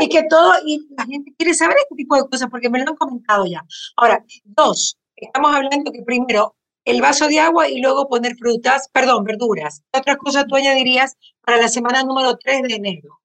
y 0.00 0.08
que 0.08 0.24
todo, 0.28 0.52
y 0.64 0.86
la 0.96 1.04
gente 1.04 1.32
quiere 1.36 1.54
saber 1.54 1.76
este 1.78 1.96
tipo 1.96 2.16
de 2.16 2.28
cosas 2.28 2.48
porque 2.50 2.70
me 2.70 2.78
lo 2.82 2.90
han 2.90 2.96
comentado 2.96 3.44
ya. 3.46 3.64
Ahora, 3.96 4.24
dos, 4.44 4.98
estamos 5.16 5.54
hablando 5.54 5.92
que 5.92 6.02
primero 6.02 6.56
el 6.84 7.00
vaso 7.00 7.28
de 7.28 7.38
agua 7.38 7.68
y 7.68 7.80
luego 7.80 8.08
poner 8.08 8.36
frutas, 8.36 8.88
perdón, 8.92 9.24
verduras. 9.24 9.82
¿Qué 9.92 10.00
otras 10.00 10.16
cosas 10.16 10.46
tú 10.46 10.56
añadirías 10.56 11.16
para 11.40 11.58
la 11.58 11.68
semana 11.68 12.02
número 12.02 12.36
3 12.36 12.62
de 12.62 12.74
enero? 12.74 13.20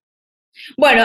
Bueno, 0.76 1.04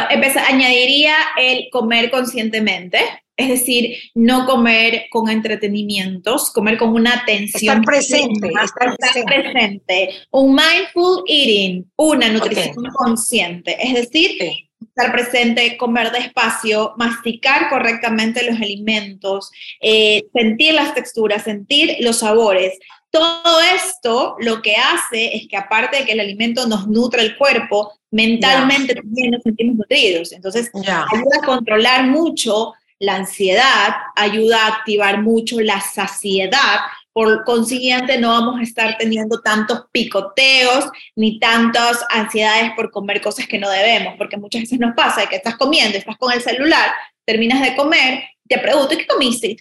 añadiría 0.48 1.14
el 1.38 1.68
comer 1.70 2.10
conscientemente, 2.10 2.98
Es 3.36 3.48
decir, 3.48 3.96
no 4.14 4.46
comer 4.46 5.06
con 5.10 5.30
entretenimientos, 5.30 6.50
comer 6.50 6.76
con 6.76 6.90
una 6.90 7.14
atención. 7.14 7.78
Estar 7.78 7.84
presente, 7.84 8.48
estar, 8.48 9.24
presente. 9.24 10.10
Un 10.30 10.54
mindful 10.54 11.24
eating, 11.26 11.90
una 11.96 12.28
nutrición 12.28 12.74
consciente. 12.94 13.76
Es 13.80 13.94
decir, 13.94 14.38
estar 14.82 15.12
presente, 15.12 15.76
comer 15.78 16.12
despacio, 16.12 16.92
masticar 16.98 17.70
correctamente 17.70 18.44
los 18.44 18.60
alimentos, 18.60 19.50
eh, 19.80 20.22
sentir 20.34 20.74
las 20.74 20.94
texturas, 20.94 21.44
sentir 21.44 21.96
los 22.00 22.18
sabores. 22.18 22.78
Todo 23.10 23.60
esto 23.74 24.36
lo 24.40 24.62
que 24.62 24.76
hace 24.76 25.36
es 25.36 25.48
que 25.48 25.56
aparte 25.56 25.98
de 25.98 26.04
que 26.04 26.12
el 26.12 26.20
alimento 26.20 26.66
nos 26.66 26.86
nutre 26.86 27.22
el 27.22 27.36
cuerpo, 27.36 27.92
mentalmente 28.10 28.94
también 28.94 29.32
nos 29.32 29.42
sentimos 29.42 29.76
nutridos. 29.76 30.32
Entonces, 30.32 30.70
ayuda 30.74 31.38
a 31.42 31.46
controlar 31.46 32.06
mucho 32.06 32.72
la 33.02 33.16
ansiedad, 33.16 33.96
ayuda 34.14 34.64
a 34.64 34.68
activar 34.68 35.22
mucho 35.22 35.60
la 35.60 35.80
saciedad. 35.80 36.80
Por 37.12 37.44
consiguiente, 37.44 38.16
no 38.16 38.28
vamos 38.28 38.60
a 38.60 38.62
estar 38.62 38.96
teniendo 38.96 39.40
tantos 39.40 39.86
picoteos 39.90 40.88
ni 41.16 41.40
tantas 41.40 42.04
ansiedades 42.10 42.70
por 42.76 42.92
comer 42.92 43.20
cosas 43.20 43.48
que 43.48 43.58
no 43.58 43.68
debemos, 43.68 44.14
porque 44.16 44.36
muchas 44.36 44.62
veces 44.62 44.78
nos 44.78 44.94
pasa 44.94 45.26
que 45.26 45.36
estás 45.36 45.56
comiendo, 45.56 45.98
estás 45.98 46.16
con 46.16 46.32
el 46.32 46.40
celular, 46.40 46.92
terminas 47.24 47.60
de 47.60 47.74
comer, 47.74 48.22
te 48.48 48.58
pregunto, 48.58 48.96
¿qué 48.96 49.06
comiste? 49.06 49.56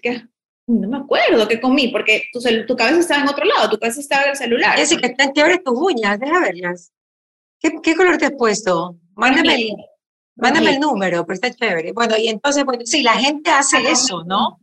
no 0.68 0.88
me 0.88 0.98
acuerdo 0.98 1.48
qué 1.48 1.60
comí, 1.60 1.88
porque 1.88 2.30
tu, 2.32 2.40
tu 2.68 2.76
cabeza 2.76 3.00
estaba 3.00 3.24
en 3.24 3.30
otro 3.30 3.44
lado, 3.44 3.72
tu 3.72 3.80
cabeza 3.80 4.00
estaba 4.00 4.24
en 4.24 4.30
el 4.30 4.36
celular. 4.38 4.76
que 4.76 5.08
están 5.08 5.34
chéveres 5.34 5.64
tus 5.64 5.78
uñas, 5.78 6.20
deja 6.20 6.40
verlas. 6.40 6.94
¿Qué, 7.60 7.72
¿Qué, 7.82 7.96
color 7.96 8.18
te 8.18 8.28
has 8.28 8.34
puesto? 8.34 8.96
Mándame 9.16 9.56
el, 9.56 9.76
mándame 10.42 10.72
el 10.72 10.80
número, 10.80 11.26
pero 11.26 11.36
está 11.36 11.54
chévere. 11.54 11.94
Bueno, 11.94 12.18
y 12.18 12.28
entonces, 12.28 12.66
bueno, 12.66 12.82
sí, 12.86 13.04
la 13.04 13.14
gente 13.14 13.50
hace 13.52 13.78
eso, 13.90 14.24
¿no? 14.26 14.60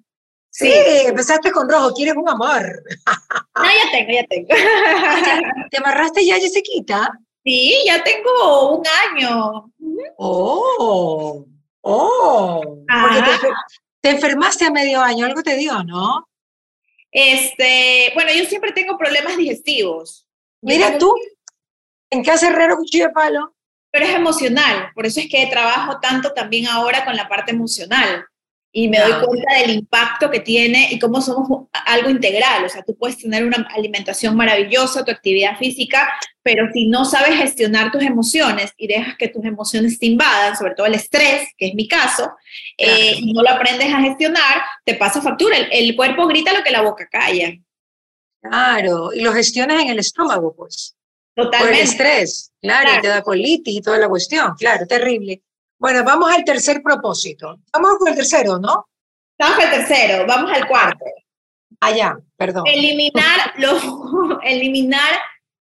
Sí, 0.50 0.70
empezaste 1.06 1.52
con 1.52 1.68
rojo, 1.68 1.94
quieres 1.94 2.16
un 2.16 2.28
amor. 2.28 2.82
No, 3.54 3.64
ya 3.64 3.90
tengo, 3.90 4.12
ya 4.12 4.24
tengo. 4.28 4.48
¿Te 5.68 5.78
amarraste 5.78 6.24
ya, 6.24 6.36
Jessiquita? 6.36 7.10
Sí, 7.44 7.74
ya 7.84 8.04
tengo 8.04 8.76
un 8.76 8.84
año. 8.86 9.72
Oh, 10.16 11.44
oh. 11.80 12.78
Te 14.00 14.10
enfermaste 14.10 14.66
a 14.66 14.70
medio 14.70 15.00
año, 15.00 15.26
algo 15.26 15.42
te 15.42 15.56
dio, 15.56 15.82
¿no? 15.82 16.28
Este, 17.10 18.12
bueno, 18.14 18.30
yo 18.32 18.44
siempre 18.44 18.70
tengo 18.70 18.96
problemas 18.96 19.36
digestivos. 19.36 20.24
Mira 20.60 20.98
tú, 20.98 21.12
en 22.10 22.22
casa 22.22 22.48
herrero 22.48 22.76
cuchillo 22.76 23.08
de 23.08 23.12
palo. 23.12 23.54
Pero 23.90 24.04
es 24.04 24.14
emocional, 24.14 24.90
por 24.94 25.06
eso 25.06 25.20
es 25.20 25.28
que 25.28 25.46
trabajo 25.46 25.98
tanto 26.00 26.32
también 26.32 26.66
ahora 26.66 27.04
con 27.04 27.16
la 27.16 27.28
parte 27.28 27.52
emocional 27.52 28.26
y 28.70 28.88
me 28.88 28.98
doy 28.98 29.12
cuenta 29.24 29.54
del 29.60 29.70
impacto 29.70 30.30
que 30.30 30.40
tiene 30.40 30.88
y 30.92 30.98
cómo 30.98 31.22
somos 31.22 31.68
algo 31.72 32.10
integral. 32.10 32.64
O 32.64 32.68
sea, 32.68 32.82
tú 32.82 32.94
puedes 32.96 33.16
tener 33.16 33.44
una 33.44 33.66
alimentación 33.74 34.36
maravillosa, 34.36 35.04
tu 35.04 35.10
actividad 35.10 35.56
física, 35.56 36.12
pero 36.42 36.68
si 36.72 36.86
no 36.86 37.04
sabes 37.04 37.36
gestionar 37.36 37.90
tus 37.90 38.02
emociones 38.02 38.72
y 38.76 38.86
dejas 38.86 39.16
que 39.16 39.28
tus 39.28 39.44
emociones 39.44 39.98
te 39.98 40.06
invadan, 40.06 40.56
sobre 40.56 40.74
todo 40.74 40.86
el 40.86 40.94
estrés, 40.94 41.48
que 41.56 41.68
es 41.68 41.74
mi 41.74 41.88
caso, 41.88 42.30
eh, 42.76 43.14
y 43.18 43.32
no 43.32 43.42
lo 43.42 43.50
aprendes 43.50 43.92
a 43.92 44.00
gestionar, 44.00 44.62
te 44.84 44.94
pasa 44.94 45.22
factura. 45.22 45.56
El, 45.56 45.96
cuerpo 45.96 46.26
grita 46.26 46.52
lo 46.52 46.62
que 46.62 46.70
la 46.70 46.82
boca 46.82 47.08
calla. 47.10 47.54
Claro, 48.40 49.12
y 49.12 49.20
lo 49.22 49.32
gestionas 49.32 49.82
en 49.82 49.88
el 49.88 49.98
estómago, 49.98 50.54
pues. 50.54 50.94
Totalmente. 51.38 51.58
Por 51.58 51.68
el 51.68 51.88
estrés, 51.88 52.52
claro, 52.60 52.82
claro. 52.82 52.98
y 52.98 53.02
te 53.02 53.08
da 53.08 53.22
colitis 53.22 53.76
y 53.76 53.80
toda 53.80 53.96
la 53.96 54.08
cuestión, 54.08 54.54
claro, 54.58 54.84
terrible. 54.88 55.40
Bueno, 55.78 56.02
vamos 56.02 56.32
al 56.32 56.42
tercer 56.42 56.82
propósito. 56.82 57.60
Vamos 57.72 57.98
con 57.98 58.08
el 58.08 58.16
tercero, 58.16 58.58
¿no? 58.58 58.88
Vamos 59.38 59.64
al 59.64 59.70
tercero, 59.70 60.26
vamos 60.26 60.50
al 60.52 60.66
cuarto. 60.66 61.04
Allá, 61.78 62.16
ah, 62.18 62.22
perdón. 62.36 62.64
Eliminar, 62.66 63.54
los, 63.58 63.80
eliminar 64.42 65.20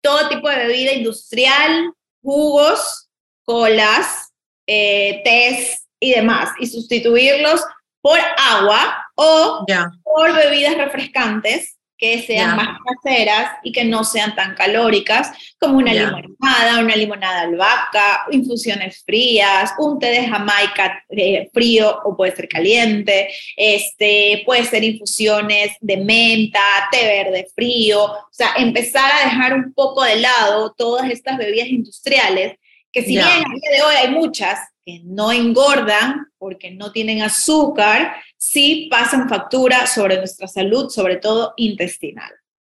todo 0.01 0.27
tipo 0.27 0.49
de 0.49 0.67
bebida 0.67 0.91
industrial, 0.91 1.93
jugos, 2.21 3.09
colas, 3.45 4.33
eh, 4.67 5.21
tés 5.23 5.87
y 5.97 6.11
demás, 6.11 6.49
y 6.59 6.67
sustituirlos 6.67 7.63
por 8.01 8.19
agua 8.37 9.07
o 9.15 9.65
por 10.03 10.35
bebidas 10.35 10.75
refrescantes 10.75 11.77
que 11.97 12.21
sean 12.21 12.55
más 12.55 12.77
caseras 12.83 13.51
y 13.63 13.71
que 13.71 13.85
no 13.85 14.03
sean 14.03 14.35
tan 14.35 14.55
calóricas, 14.55 15.31
como 15.59 15.77
una 15.77 15.93
limonada, 15.93 16.79
una 16.79 16.95
limonada 16.95 17.41
albahaca, 17.41 18.25
infusiones 18.31 19.03
frías, 19.05 19.73
un 19.77 19.99
té 19.99 20.07
de 20.07 20.27
Jamaica 20.27 21.03
eh, 21.09 21.49
frío 21.53 21.99
o 22.03 22.17
puede 22.17 22.35
ser 22.35 22.47
caliente, 22.47 23.29
este, 23.55 24.43
puede 24.45 24.65
ser 24.65 24.83
infusiones 24.83 25.71
de 25.79 25.97
menta, 25.97 26.59
té 26.91 27.05
verde 27.05 27.47
frío, 27.55 28.03
o 28.03 28.27
sea, 28.31 28.53
empezar 28.57 29.11
a 29.11 29.25
dejar 29.25 29.53
un 29.53 29.73
poco 29.73 30.03
de 30.03 30.17
lado 30.17 30.73
todas 30.77 31.09
estas 31.09 31.37
bebidas 31.37 31.67
industriales, 31.67 32.57
que 32.91 33.01
si 33.01 33.09
bien 33.09 33.23
a 33.23 33.29
día 33.29 33.77
de 33.77 33.81
hoy 33.81 33.95
hay 33.95 34.09
muchas 34.09 34.59
que 34.85 34.99
no 35.03 35.31
engordan 35.31 36.27
porque 36.37 36.71
no 36.71 36.91
tienen 36.91 37.21
azúcar, 37.21 38.15
sí 38.43 38.89
pasan 38.91 39.29
factura 39.29 39.87
sobre 39.87 40.17
nuestra 40.17 40.49
salud, 40.49 40.89
sobre 40.89 41.15
todo 41.15 41.53
intestinal. 41.55 42.29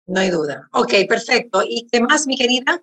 No 0.07 0.21
hay 0.21 0.29
duda. 0.29 0.69
Ok, 0.73 0.93
perfecto. 1.09 1.63
¿Y 1.67 1.87
qué 1.91 2.01
más, 2.01 2.27
mi 2.27 2.37
querida? 2.37 2.83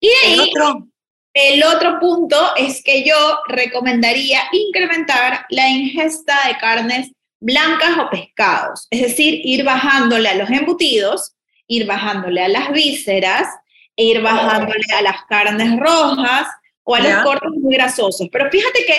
Y 0.00 0.08
de 0.08 0.14
ahí, 0.24 0.32
el 0.32 0.40
otro, 0.40 0.88
el 1.34 1.62
otro 1.62 2.00
punto 2.00 2.56
es 2.56 2.82
que 2.82 3.04
yo 3.04 3.40
recomendaría 3.46 4.40
incrementar 4.52 5.44
la 5.50 5.68
ingesta 5.68 6.34
de 6.48 6.56
carnes 6.56 7.12
blancas 7.40 7.98
o 7.98 8.08
pescados, 8.08 8.86
es 8.90 9.02
decir, 9.02 9.42
ir 9.44 9.62
bajándole 9.62 10.30
a 10.30 10.36
los 10.36 10.48
embutidos, 10.48 11.34
ir 11.66 11.86
bajándole 11.86 12.42
a 12.42 12.48
las 12.48 12.72
vísceras, 12.72 13.48
e 13.96 14.04
ir 14.04 14.22
bajándole 14.22 14.86
a 14.96 15.02
las 15.02 15.24
carnes 15.28 15.78
rojas 15.78 16.48
o 16.84 16.94
a 16.94 17.00
los 17.00 17.22
cortes 17.22 17.50
muy 17.50 17.74
grasosos. 17.74 18.28
Pero 18.32 18.50
fíjate 18.50 18.86
que 18.86 18.94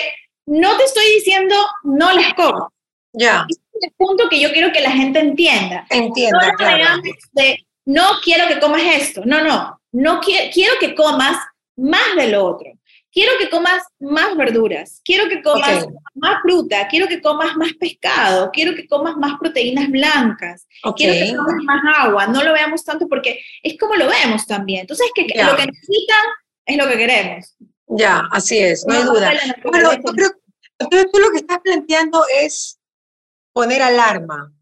no 0.46 0.76
te 0.76 0.84
estoy 0.84 1.06
diciendo 1.16 1.56
no 1.82 2.12
las 2.12 2.34
comas. 2.34 2.68
Ya. 3.14 3.46
es 3.48 3.58
el 3.80 3.92
punto 3.96 4.28
que 4.28 4.40
yo 4.40 4.52
quiero 4.52 4.72
que 4.72 4.80
la 4.80 4.90
gente 4.90 5.18
entienda. 5.20 5.86
Entienda, 5.90 6.48
no 6.48 6.54
claro. 6.54 7.02
de, 7.32 7.66
no 7.86 8.04
quiero 8.22 8.46
que 8.48 8.60
comas 8.60 8.82
esto. 8.82 9.22
No, 9.24 9.42
no. 9.42 9.80
No 9.92 10.20
quiero, 10.20 10.50
quiero 10.52 10.74
que 10.80 10.94
comas 10.94 11.38
más 11.76 12.16
de 12.16 12.28
lo 12.28 12.44
otro. 12.44 12.70
Quiero 13.12 13.30
que 13.38 13.48
comas 13.48 13.80
más 14.00 14.36
verduras, 14.36 15.00
quiero 15.04 15.28
que 15.28 15.40
comas 15.40 15.86
más 16.16 16.42
fruta, 16.42 16.88
quiero 16.88 17.06
que 17.06 17.20
comas 17.20 17.56
más 17.56 17.72
pescado, 17.74 18.50
quiero 18.52 18.74
que 18.74 18.88
comas 18.88 19.16
más 19.16 19.38
proteínas 19.38 19.88
blancas, 19.88 20.66
quiero 20.96 21.12
que 21.12 21.36
comas 21.36 21.62
más 21.62 21.80
agua. 21.96 22.26
No 22.26 22.42
lo 22.42 22.52
veamos 22.52 22.84
tanto 22.84 23.06
porque 23.06 23.40
es 23.62 23.78
como 23.78 23.94
lo 23.94 24.08
vemos 24.08 24.44
también. 24.48 24.80
Entonces, 24.80 25.06
que 25.14 25.22
lo 25.22 25.54
que 25.54 25.66
necesitan 25.66 26.26
es 26.66 26.76
lo 26.76 26.88
que 26.88 26.96
queremos. 26.96 27.54
Ya, 27.86 28.26
así 28.32 28.58
es, 28.58 28.84
no, 28.84 28.94
hay 28.94 29.04
duda. 29.04 29.32
Pero 29.70 29.92
yo 29.92 30.12
creo, 30.88 31.04
tú 31.12 31.18
lo 31.20 31.30
que 31.30 31.36
estás 31.36 31.60
planteando 31.62 32.24
es 32.42 32.80
poner 33.54 33.80
alarma. 33.80 34.52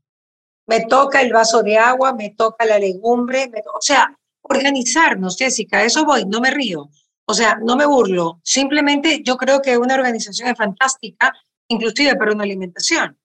Me 0.66 0.82
toca 0.86 1.20
el 1.20 1.32
vaso 1.32 1.64
de 1.64 1.76
agua, 1.76 2.12
me 2.14 2.30
toca 2.30 2.64
la 2.64 2.78
legumbre, 2.78 3.50
o 3.74 3.80
sea, 3.80 4.16
organizarnos, 4.42 5.36
Jessica, 5.36 5.82
eso 5.82 6.04
voy, 6.04 6.24
no 6.26 6.40
me 6.40 6.50
río. 6.52 6.88
O 7.24 7.34
sea, 7.34 7.58
no 7.62 7.76
me 7.76 7.86
burlo. 7.86 8.40
Simplemente 8.44 9.22
yo 9.24 9.36
creo 9.36 9.62
que 9.62 9.78
una 9.78 9.94
organización 9.94 10.48
es 10.48 10.56
fantástica, 10.56 11.32
inclusive 11.68 12.14
para 12.16 12.32
una 12.32 12.44
alimentación. 12.44 13.18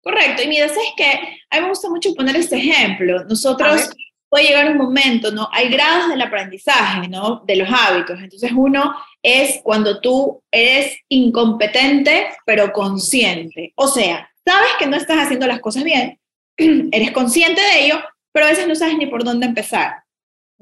Correcto. 0.00 0.42
Y 0.42 0.48
mira, 0.48 0.66
es 0.66 0.72
que 0.96 1.38
a 1.50 1.56
mí 1.56 1.62
me 1.62 1.68
gusta 1.68 1.88
mucho 1.88 2.14
poner 2.14 2.36
este 2.36 2.56
ejemplo. 2.56 3.24
Nosotros 3.24 3.90
puede 4.28 4.46
llegar 4.46 4.70
un 4.70 4.78
momento, 4.78 5.30
¿no? 5.30 5.48
Hay 5.52 5.68
grados 5.68 6.08
del 6.08 6.22
aprendizaje, 6.22 7.08
¿no? 7.08 7.42
De 7.44 7.56
los 7.56 7.68
hábitos. 7.70 8.18
Entonces, 8.18 8.50
uno 8.56 8.94
es 9.22 9.60
cuando 9.62 10.00
tú 10.00 10.42
eres 10.50 10.96
incompetente, 11.08 12.28
pero 12.46 12.72
consciente. 12.72 13.72
O 13.76 13.86
sea, 13.86 14.31
sabes 14.44 14.70
que 14.78 14.86
no 14.86 14.96
estás 14.96 15.18
haciendo 15.18 15.46
las 15.46 15.60
cosas 15.60 15.84
bien, 15.84 16.18
eres 16.56 17.10
consciente 17.12 17.60
de 17.60 17.86
ello, 17.86 18.00
pero 18.32 18.46
a 18.46 18.50
veces 18.50 18.66
no 18.66 18.74
sabes 18.74 18.96
ni 18.96 19.06
por 19.06 19.24
dónde 19.24 19.46
empezar. 19.46 20.02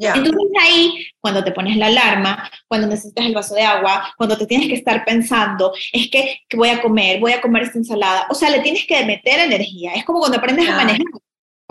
Entonces 0.09 0.51
ahí, 0.63 1.07
cuando 1.21 1.45
te 1.45 1.53
pones 1.53 1.77
la 1.77 1.87
alarma, 1.87 2.51
cuando 2.67 2.87
necesitas 2.87 3.27
el 3.27 3.35
vaso 3.35 3.55
de 3.55 3.63
agua, 3.63 4.15
cuando 4.17 4.37
te 4.37 4.47
tienes 4.47 4.69
que 4.69 4.75
estar 4.75 5.05
pensando, 5.05 5.73
es 5.93 6.11
que, 6.11 6.41
voy 6.57 6.71
a 6.71 6.81
comer, 6.81 7.21
voy 7.21 7.33
a 7.33 7.41
comer 7.41 7.65
esta 7.65 7.79
ensalada, 7.79 8.27
o 8.31 8.35
sea, 8.35 8.49
le 8.49 8.61
tienes 8.61 8.87
que 8.87 9.05
meter 9.05 9.41
energía. 9.41 9.93
Es 9.95 10.05
como 10.05 10.21
cuando 10.21 10.39
aprendes 10.39 10.69
a 10.69 10.77
manejar. 10.77 11.05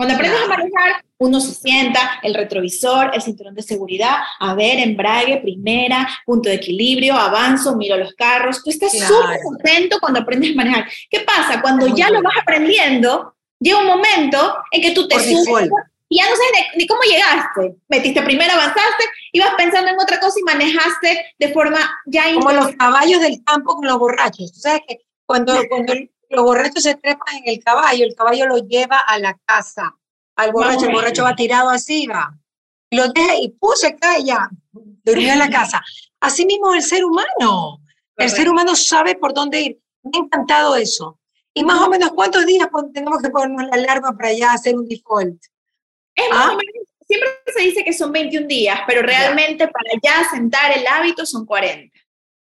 Cuando 0.00 0.14
aprendes 0.14 0.40
a 0.40 0.48
manejar, 0.48 1.04
uno 1.18 1.40
se 1.40 1.52
sienta, 1.52 2.20
el 2.22 2.32
retrovisor, 2.32 3.10
el 3.12 3.20
cinturón 3.20 3.54
de 3.54 3.60
seguridad, 3.60 4.16
a 4.38 4.54
ver, 4.54 4.78
embrague, 4.78 5.42
primera, 5.42 6.08
punto 6.24 6.48
de 6.48 6.54
equilibrio, 6.54 7.14
avanzo, 7.16 7.76
miro 7.76 7.98
los 7.98 8.14
carros. 8.14 8.62
Tú 8.64 8.70
estás 8.70 8.92
súper 8.92 9.40
contento 9.44 9.98
cuando 10.00 10.20
aprendes 10.20 10.52
a 10.52 10.54
manejar. 10.54 10.88
¿Qué 11.10 11.20
pasa? 11.20 11.60
Cuando 11.60 11.94
ya 11.94 12.08
lo 12.08 12.22
vas 12.22 12.32
aprendiendo, 12.40 13.34
llega 13.58 13.78
un 13.78 13.88
momento 13.88 14.56
en 14.70 14.80
que 14.80 14.92
tú 14.92 15.06
te 15.06 15.16
subes 15.16 15.68
y 16.08 16.16
ya 16.16 16.30
no 16.30 16.34
sabes 16.34 16.68
ni, 16.76 16.86
cómo 16.86 17.02
llegaste. 17.02 17.76
Metiste 17.90 18.22
primero, 18.22 18.54
avanzaste, 18.54 19.04
ibas 19.32 19.52
pensando 19.58 19.90
en 19.90 20.00
otra 20.00 20.18
cosa 20.18 20.40
y 20.40 20.44
manejaste 20.44 21.26
de 21.38 21.48
forma 21.52 21.78
ya... 22.06 22.32
Como 22.32 22.52
los 22.52 22.74
caballos 22.76 23.20
del 23.20 23.44
campo 23.44 23.74
con 23.74 23.86
los 23.86 23.98
borrachos. 23.98 24.50
Tú 24.50 24.60
sabes 24.60 24.80
que 24.88 25.00
cuando, 25.26 25.54
cuando 25.68 25.92
los 26.30 26.44
borrachos 26.44 26.82
se 26.82 26.94
trepan 26.94 27.36
en 27.36 27.54
el 27.54 27.62
caballo, 27.62 28.04
el 28.04 28.14
caballo 28.14 28.46
lo 28.46 28.58
lleva 28.58 28.98
a 28.98 29.18
la 29.18 29.36
casa, 29.44 29.96
al 30.36 30.52
borracho, 30.52 30.86
el 30.86 30.92
borracho 30.92 31.24
va 31.24 31.34
tirado 31.34 31.68
así, 31.68 32.06
va, 32.06 32.32
y 32.88 32.96
lo 32.96 33.08
deja 33.08 33.36
y 33.36 33.50
puse 33.50 33.96
cae 33.96 34.24
ya, 34.24 34.48
durmió 34.72 35.32
en 35.32 35.38
la 35.38 35.50
casa. 35.50 35.82
Así 36.20 36.46
mismo 36.46 36.74
el 36.74 36.82
ser 36.82 37.04
humano, 37.04 37.80
el 38.16 38.30
ser 38.30 38.48
humano 38.48 38.74
sabe 38.74 39.14
por 39.14 39.32
dónde 39.32 39.60
ir. 39.60 39.80
Me 40.02 40.10
ha 40.18 40.20
encantado 40.22 40.76
eso. 40.76 41.18
Y 41.54 41.64
más 41.64 41.80
o 41.80 41.88
menos, 41.88 42.10
¿cuántos 42.12 42.46
días 42.46 42.68
tenemos 42.92 43.20
que 43.22 43.30
ponernos 43.30 43.66
la 43.66 43.74
alarma 43.74 44.16
para 44.16 44.32
ya 44.32 44.52
hacer 44.52 44.76
un 44.76 44.88
default? 44.88 45.42
¿Ah? 46.32 46.56
siempre 47.06 47.28
se 47.56 47.62
dice 47.62 47.84
que 47.84 47.92
son 47.92 48.12
21 48.12 48.46
días, 48.46 48.80
pero 48.86 49.02
realmente 49.02 49.66
para 49.66 49.90
ya 50.00 50.28
sentar 50.30 50.76
el 50.76 50.86
hábito 50.86 51.26
son 51.26 51.44
40. 51.44 51.92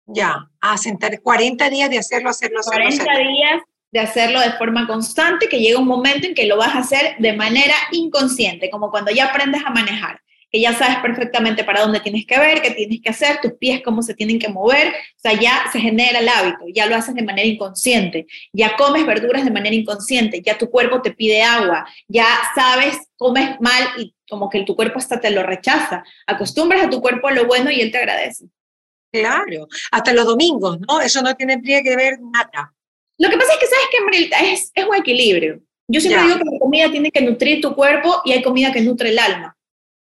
Ya, 0.06 0.50
a 0.60 0.76
sentar 0.76 1.20
40 1.20 1.70
días 1.70 1.90
de 1.90 1.98
hacerlo, 1.98 2.30
hacerlo, 2.30 2.60
hacerlo. 2.60 2.84
40 2.84 3.18
días 3.18 3.62
de 3.96 4.02
hacerlo 4.02 4.40
de 4.40 4.52
forma 4.52 4.86
constante, 4.86 5.48
que 5.48 5.58
llega 5.58 5.78
un 5.78 5.86
momento 5.86 6.26
en 6.26 6.34
que 6.34 6.46
lo 6.46 6.58
vas 6.58 6.74
a 6.74 6.80
hacer 6.80 7.16
de 7.18 7.32
manera 7.32 7.72
inconsciente, 7.92 8.68
como 8.68 8.90
cuando 8.90 9.10
ya 9.10 9.24
aprendes 9.24 9.62
a 9.64 9.70
manejar 9.70 10.20
que 10.52 10.60
ya 10.60 10.72
sabes 10.74 10.98
perfectamente 10.98 11.64
para 11.64 11.80
dónde 11.80 11.98
tienes 11.98 12.24
que 12.24 12.38
ver, 12.38 12.62
qué 12.62 12.70
tienes 12.70 13.00
que 13.02 13.10
hacer, 13.10 13.40
tus 13.42 13.54
pies 13.54 13.82
cómo 13.84 14.00
se 14.00 14.14
tienen 14.14 14.38
que 14.38 14.48
mover, 14.48 14.88
o 14.88 15.18
sea, 15.18 15.32
ya 15.32 15.64
se 15.72 15.80
genera 15.80 16.20
el 16.20 16.28
hábito, 16.28 16.66
ya 16.72 16.86
lo 16.86 16.94
haces 16.94 17.16
de 17.16 17.24
manera 17.24 17.48
inconsciente, 17.48 18.28
ya 18.52 18.76
comes 18.76 19.04
verduras 19.04 19.44
de 19.44 19.50
manera 19.50 19.74
inconsciente, 19.74 20.40
ya 20.40 20.56
tu 20.56 20.70
cuerpo 20.70 21.02
te 21.02 21.10
pide 21.10 21.42
agua, 21.42 21.84
ya 22.06 22.26
sabes, 22.54 22.96
comes 23.16 23.60
mal 23.60 23.82
y 23.98 24.14
como 24.30 24.48
que 24.48 24.62
tu 24.62 24.76
cuerpo 24.76 25.00
hasta 25.00 25.20
te 25.20 25.30
lo 25.30 25.42
rechaza, 25.42 26.04
acostumbras 26.28 26.84
a 26.84 26.90
tu 26.90 27.00
cuerpo 27.00 27.26
a 27.26 27.32
lo 27.32 27.46
bueno 27.46 27.72
y 27.72 27.80
él 27.80 27.90
te 27.90 27.98
agradece. 27.98 28.46
Claro, 29.10 29.66
hasta 29.90 30.12
los 30.12 30.26
domingos, 30.26 30.78
¿no? 30.86 31.00
Eso 31.00 31.22
no 31.22 31.34
tiene 31.34 31.60
que 31.60 31.96
ver 31.96 32.20
nada. 32.20 32.75
Lo 33.18 33.30
que 33.30 33.37
pasa 33.37 33.52
es 33.52 33.58
que 33.58 33.66
sabes 33.66 33.87
que 33.90 34.52
es, 34.52 34.73
es 34.75 34.85
un 34.85 34.94
equilibrio. 34.94 35.61
Yo 35.88 36.00
siempre 36.00 36.23
digo 36.25 36.38
que 36.38 36.44
la 36.44 36.58
comida 36.58 36.90
tiene 36.90 37.11
que 37.11 37.23
nutrir 37.23 37.61
tu 37.61 37.75
cuerpo 37.75 38.20
y 38.25 38.32
hay 38.32 38.42
comida 38.42 38.73
que 38.73 38.80
nutre 38.80 39.11
el 39.11 39.18
alma. 39.18 39.56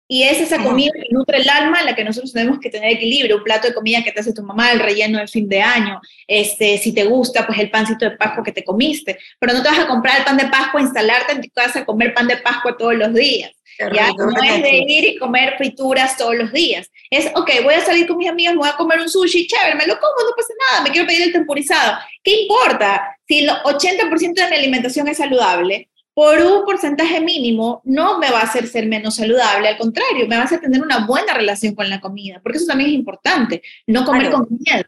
Y 0.08 0.24
es 0.24 0.42
esa 0.42 0.62
comida 0.62 0.92
que 0.94 1.08
nutre 1.10 1.38
el 1.38 1.50
alma 1.50 1.80
en 1.80 1.86
la 1.86 1.96
que 1.96 2.04
nosotros 2.04 2.34
tenemos 2.34 2.60
que 2.60 2.70
tener 2.70 2.92
equilibrio. 2.92 3.38
Un 3.38 3.44
plato 3.44 3.70
de 3.70 3.74
comida 3.74 4.04
que 4.04 4.12
te 4.12 4.20
hace 4.20 4.34
tu 4.34 4.44
mamá, 4.44 4.74
el 4.74 4.82
relleno 4.82 5.20
del 5.20 5.30
fin 5.30 5.48
de 5.48 5.62
año. 5.62 6.02
Este, 6.28 6.78
si 6.80 6.94
te 6.94 7.06
gusta, 7.06 7.48
pues 7.48 7.58
el 7.60 7.72
pancito 7.72 8.04
de 8.04 8.18
Pascua 8.18 8.44
que 8.44 8.52
te 8.52 8.66
comiste. 8.66 9.18
Pero 9.40 9.54
no 9.54 9.64
te 9.64 9.70
vas 9.70 9.80
a 9.80 9.88
comprar 9.88 10.20
el 10.20 10.26
pan 10.26 10.36
de 10.36 10.48
Pascua, 10.48 10.82
instalarte 10.82 11.32
en 11.32 11.42
tu 11.42 11.50
casa 11.52 11.80
a 11.80 11.86
comer 11.86 12.14
pan 12.14 12.28
de 12.28 12.36
Pascua 12.36 12.76
todos 12.78 12.96
los 12.96 13.14
días. 13.14 13.52
¿ya? 13.94 14.12
no 14.12 14.44
es 14.44 14.62
de 14.62 14.86
ir 14.86 15.06
y 15.06 15.18
comer 15.18 15.56
frituras 15.58 16.18
todos 16.18 16.36
los 16.36 16.52
días. 16.52 16.91
Es, 17.12 17.28
ok, 17.36 17.50
voy 17.66 17.74
a 17.74 17.86
salir 17.86 18.08
con 18.08 18.16
mis 18.16 18.30
amigos, 18.30 18.56
voy 18.56 18.70
a 18.70 18.78
comer 18.78 19.02
un 19.02 19.10
sushi, 19.10 19.46
chévere, 19.46 19.76
me 19.76 19.86
lo 19.86 20.00
como, 20.00 20.14
no 20.24 20.34
pasa 20.34 20.54
nada, 20.72 20.82
me 20.82 20.92
quiero 20.92 21.06
pedir 21.06 21.24
el 21.24 21.34
temporizado. 21.34 21.98
¿Qué 22.24 22.44
importa? 22.44 23.18
Si 23.28 23.40
el 23.40 23.50
80% 23.50 24.34
de 24.34 24.50
mi 24.50 24.56
alimentación 24.56 25.10
es 25.10 25.18
saludable, 25.18 25.90
por 26.14 26.38
un 26.40 26.64
porcentaje 26.64 27.20
mínimo 27.20 27.82
no 27.84 28.18
me 28.18 28.32
va 28.32 28.40
a 28.40 28.44
hacer 28.44 28.66
ser 28.66 28.88
menos 28.88 29.16
saludable, 29.16 29.68
al 29.68 29.78
contrario, 29.78 30.26
me 30.26 30.38
va 30.38 30.44
a 30.44 30.46
hacer 30.46 30.62
tener 30.62 30.82
una 30.82 31.06
buena 31.06 31.34
relación 31.34 31.76
con 31.76 31.90
la 31.90 32.00
comida, 32.00 32.40
porque 32.42 32.60
eso 32.60 32.68
también 32.68 32.92
es 32.92 32.96
importante, 32.96 33.62
no 33.88 34.06
comer 34.06 34.32
con 34.32 34.48
miedo. 34.50 34.86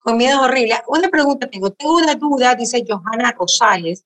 Con 0.00 0.16
miedo 0.16 0.42
horrible. 0.42 0.74
Una 0.88 1.08
pregunta 1.08 1.48
tengo, 1.48 1.70
tengo 1.70 1.98
una 1.98 2.16
duda, 2.16 2.56
dice 2.56 2.84
Johanna 2.86 3.32
Rosales. 3.38 4.04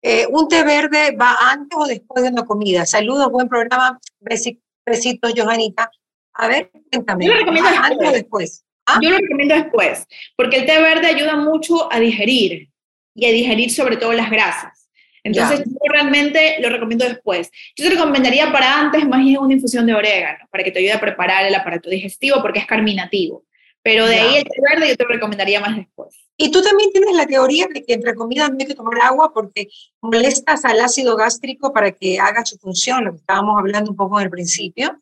Eh, 0.00 0.24
¿Un 0.30 0.46
té 0.46 0.62
verde 0.62 1.16
va 1.20 1.36
antes 1.50 1.76
o 1.76 1.84
después 1.84 2.22
de 2.22 2.30
una 2.30 2.44
comida? 2.44 2.86
Saludos, 2.86 3.30
buen 3.32 3.48
programa. 3.48 3.98
Besitos, 4.20 5.34
Johanita. 5.36 5.90
A 6.36 6.48
ver, 6.48 6.70
cuéntame. 6.92 7.26
Yo 7.26 7.32
lo 7.32 7.38
recomiendo 7.38 7.70
antes 7.82 8.08
o 8.08 8.12
después. 8.12 8.64
¿Ah? 8.86 8.98
Yo 9.02 9.10
lo 9.10 9.18
recomiendo 9.18 9.54
después, 9.54 10.06
porque 10.36 10.58
el 10.58 10.66
té 10.66 10.78
verde 10.80 11.08
ayuda 11.08 11.36
mucho 11.36 11.92
a 11.92 11.98
digerir 11.98 12.68
y 13.14 13.26
a 13.26 13.32
digerir 13.32 13.70
sobre 13.70 13.96
todo 13.96 14.12
las 14.12 14.30
grasas. 14.30 14.88
Entonces, 15.24 15.64
yo 15.64 15.92
realmente 15.92 16.56
lo 16.60 16.68
recomiendo 16.68 17.04
después. 17.04 17.50
Yo 17.74 17.84
te 17.84 17.90
recomendaría 17.90 18.52
para 18.52 18.78
antes 18.78 19.06
más 19.08 19.18
bien 19.20 19.38
una 19.38 19.54
infusión 19.54 19.84
de 19.84 19.94
orégano, 19.94 20.46
para 20.50 20.62
que 20.62 20.70
te 20.70 20.78
ayude 20.78 20.92
a 20.92 21.00
preparar 21.00 21.44
el 21.44 21.54
aparato 21.54 21.90
digestivo, 21.90 22.40
porque 22.40 22.60
es 22.60 22.66
carminativo. 22.66 23.44
Pero 23.82 24.06
de 24.06 24.16
ahí 24.16 24.36
el 24.36 24.44
té 24.44 24.60
verde 24.70 24.88
yo 24.88 24.96
te 24.96 25.04
recomendaría 25.04 25.60
más 25.60 25.76
después. 25.76 26.26
Y 26.36 26.50
tú 26.50 26.62
también 26.62 26.92
tienes 26.92 27.14
la 27.14 27.26
teoría 27.26 27.66
de 27.72 27.82
que 27.82 27.94
entre 27.94 28.14
comidas 28.14 28.50
no 28.50 28.56
hay 28.60 28.66
que 28.66 28.74
tomar 28.74 29.00
agua 29.00 29.32
porque 29.32 29.68
molestas 30.00 30.64
al 30.64 30.80
ácido 30.80 31.16
gástrico 31.16 31.72
para 31.72 31.90
que 31.92 32.18
haga 32.18 32.44
su 32.44 32.58
función, 32.58 33.04
lo 33.04 33.12
que 33.12 33.18
estábamos 33.18 33.58
hablando 33.58 33.90
un 33.90 33.96
poco 33.96 34.18
en 34.20 34.24
el 34.24 34.30
principio. 34.30 35.00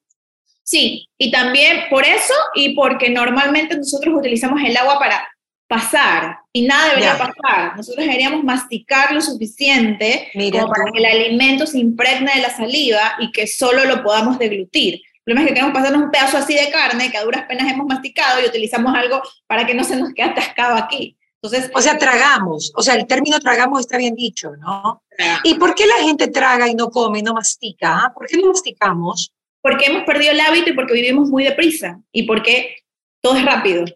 Sí, 0.64 1.08
y 1.18 1.30
también 1.30 1.84
por 1.90 2.04
eso 2.04 2.32
y 2.54 2.74
porque 2.74 3.10
normalmente 3.10 3.76
nosotros 3.76 4.14
utilizamos 4.16 4.60
el 4.64 4.74
agua 4.76 4.98
para 4.98 5.28
pasar 5.68 6.38
y 6.52 6.62
nada 6.62 6.88
debería 6.88 7.18
pasar. 7.18 7.76
Nosotros 7.76 8.04
deberíamos 8.04 8.42
masticar 8.42 9.12
lo 9.12 9.20
suficiente 9.20 10.30
como 10.52 10.68
para 10.68 10.90
que 10.90 10.98
el 10.98 11.04
alimento 11.04 11.66
se 11.66 11.78
impregne 11.78 12.34
de 12.34 12.42
la 12.42 12.50
saliva 12.50 13.14
y 13.18 13.30
que 13.30 13.46
solo 13.46 13.84
lo 13.84 14.02
podamos 14.02 14.38
deglutir. 14.38 14.94
El 14.94 15.22
problema 15.24 15.42
es 15.42 15.48
que 15.48 15.54
queremos 15.54 15.74
pasarnos 15.74 16.02
un 16.02 16.10
pedazo 16.10 16.38
así 16.38 16.54
de 16.54 16.70
carne 16.70 17.10
que 17.10 17.18
a 17.18 17.24
duras 17.24 17.44
penas 17.46 17.70
hemos 17.70 17.86
masticado 17.86 18.40
y 18.40 18.46
utilizamos 18.46 18.94
algo 18.94 19.22
para 19.46 19.66
que 19.66 19.74
no 19.74 19.84
se 19.84 19.96
nos 19.96 20.14
quede 20.14 20.30
atascado 20.30 20.76
aquí. 20.76 21.16
Entonces, 21.42 21.70
o 21.74 21.82
sea, 21.82 21.98
tragamos, 21.98 22.72
o 22.74 22.82
sea, 22.82 22.94
el 22.94 23.06
término 23.06 23.38
tragamos 23.38 23.80
está 23.80 23.98
bien 23.98 24.14
dicho, 24.14 24.56
¿no? 24.56 25.02
¿Y 25.42 25.54
por 25.54 25.74
qué 25.74 25.86
la 25.86 26.02
gente 26.02 26.28
traga 26.28 26.68
y 26.68 26.74
no 26.74 26.88
come, 26.88 27.22
no 27.22 27.34
mastica? 27.34 28.00
Ah? 28.02 28.12
¿Por 28.14 28.26
qué 28.26 28.38
no 28.38 28.48
masticamos? 28.48 29.33
Porque 29.64 29.86
hemos 29.86 30.04
perdido 30.04 30.32
el 30.32 30.40
hábito 30.40 30.68
y 30.68 30.74
porque 30.74 30.92
vivimos 30.92 31.30
muy 31.30 31.42
deprisa 31.42 31.98
y 32.12 32.24
porque 32.24 32.76
todo 33.22 33.38
es 33.38 33.46
rápido. 33.46 33.86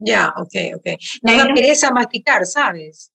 Ya, 0.00 0.34
ok, 0.36 0.54
ok. 0.74 1.00
No 1.22 1.36
da 1.36 1.54
pereza 1.54 1.92
masticar, 1.92 2.44
¿sabes? 2.44 3.12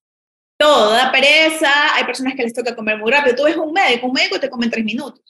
Todo, 0.57 0.91
da 0.91 1.11
pereza, 1.11 1.69
hay 1.95 2.05
personas 2.05 2.35
que 2.35 2.43
les 2.43 2.53
toca 2.53 2.77
comer 2.77 2.97
muy 2.97 3.11
rápido. 3.11 3.35
Tú 3.35 3.43
ves 3.43 3.57
un 3.57 3.73
médico, 3.73 4.07
un 4.07 4.13
médico 4.13 4.39
te 4.39 4.49
come 4.49 4.67
en 4.67 4.71
tres 4.71 4.85
minutos. 4.85 5.21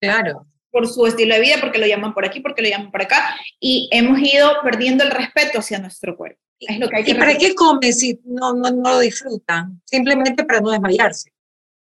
Claro. 0.00 0.46
Por 0.70 0.88
su 0.88 1.06
estilo 1.06 1.34
de 1.34 1.42
vida, 1.42 1.56
porque 1.60 1.78
lo 1.78 1.86
llaman 1.86 2.14
por 2.14 2.24
aquí, 2.24 2.40
porque 2.40 2.62
lo 2.62 2.70
llaman 2.70 2.90
por 2.90 3.02
acá, 3.02 3.36
y 3.60 3.90
hemos 3.92 4.18
ido 4.18 4.50
perdiendo 4.62 5.04
el 5.04 5.10
respeto 5.10 5.58
hacia 5.58 5.78
nuestro 5.78 6.16
cuerpo. 6.16 6.40
Es 6.58 6.78
lo 6.78 6.88
que 6.88 6.96
hay 6.96 7.04
que 7.04 7.10
¿Y 7.10 7.14
para 7.16 7.36
qué 7.36 7.54
comen 7.54 7.92
si 7.92 8.18
no, 8.24 8.54
no, 8.54 8.70
no, 8.70 8.92
lo 8.92 8.98
disfrutan? 9.00 9.82
Simplemente 9.84 10.42
para 10.44 10.62
no 10.62 10.70
desmayarse. 10.70 11.30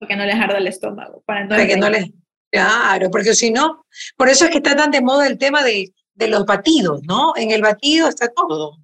Porque 0.01 0.17
no 0.17 0.27
les 0.27 0.35
arda 0.35 0.59
el 0.59 0.67
estómago. 0.67 1.23
Para, 1.25 1.45
no 1.45 1.51
para 1.51 1.65
que 1.65 1.77
no 1.77 1.89
les... 1.89 2.11
Claro, 2.57 3.11
porque 3.11 3.35
si 3.35 3.51
no, 3.51 3.85
por 4.17 4.29
eso 4.29 4.45
es 4.45 4.51
que 4.51 4.59
está 4.59 4.75
tan 4.77 4.91
de 4.91 5.01
moda 5.01 5.27
el 5.27 5.39
tema 5.39 5.63
de, 5.63 5.93
de 6.17 6.29
los 6.29 6.45
batidos, 6.45 7.03
¿no? 7.05 7.35
En 7.37 7.51
el 7.51 7.63
batido 7.63 8.09
está 8.09 8.29
todo. 8.29 8.79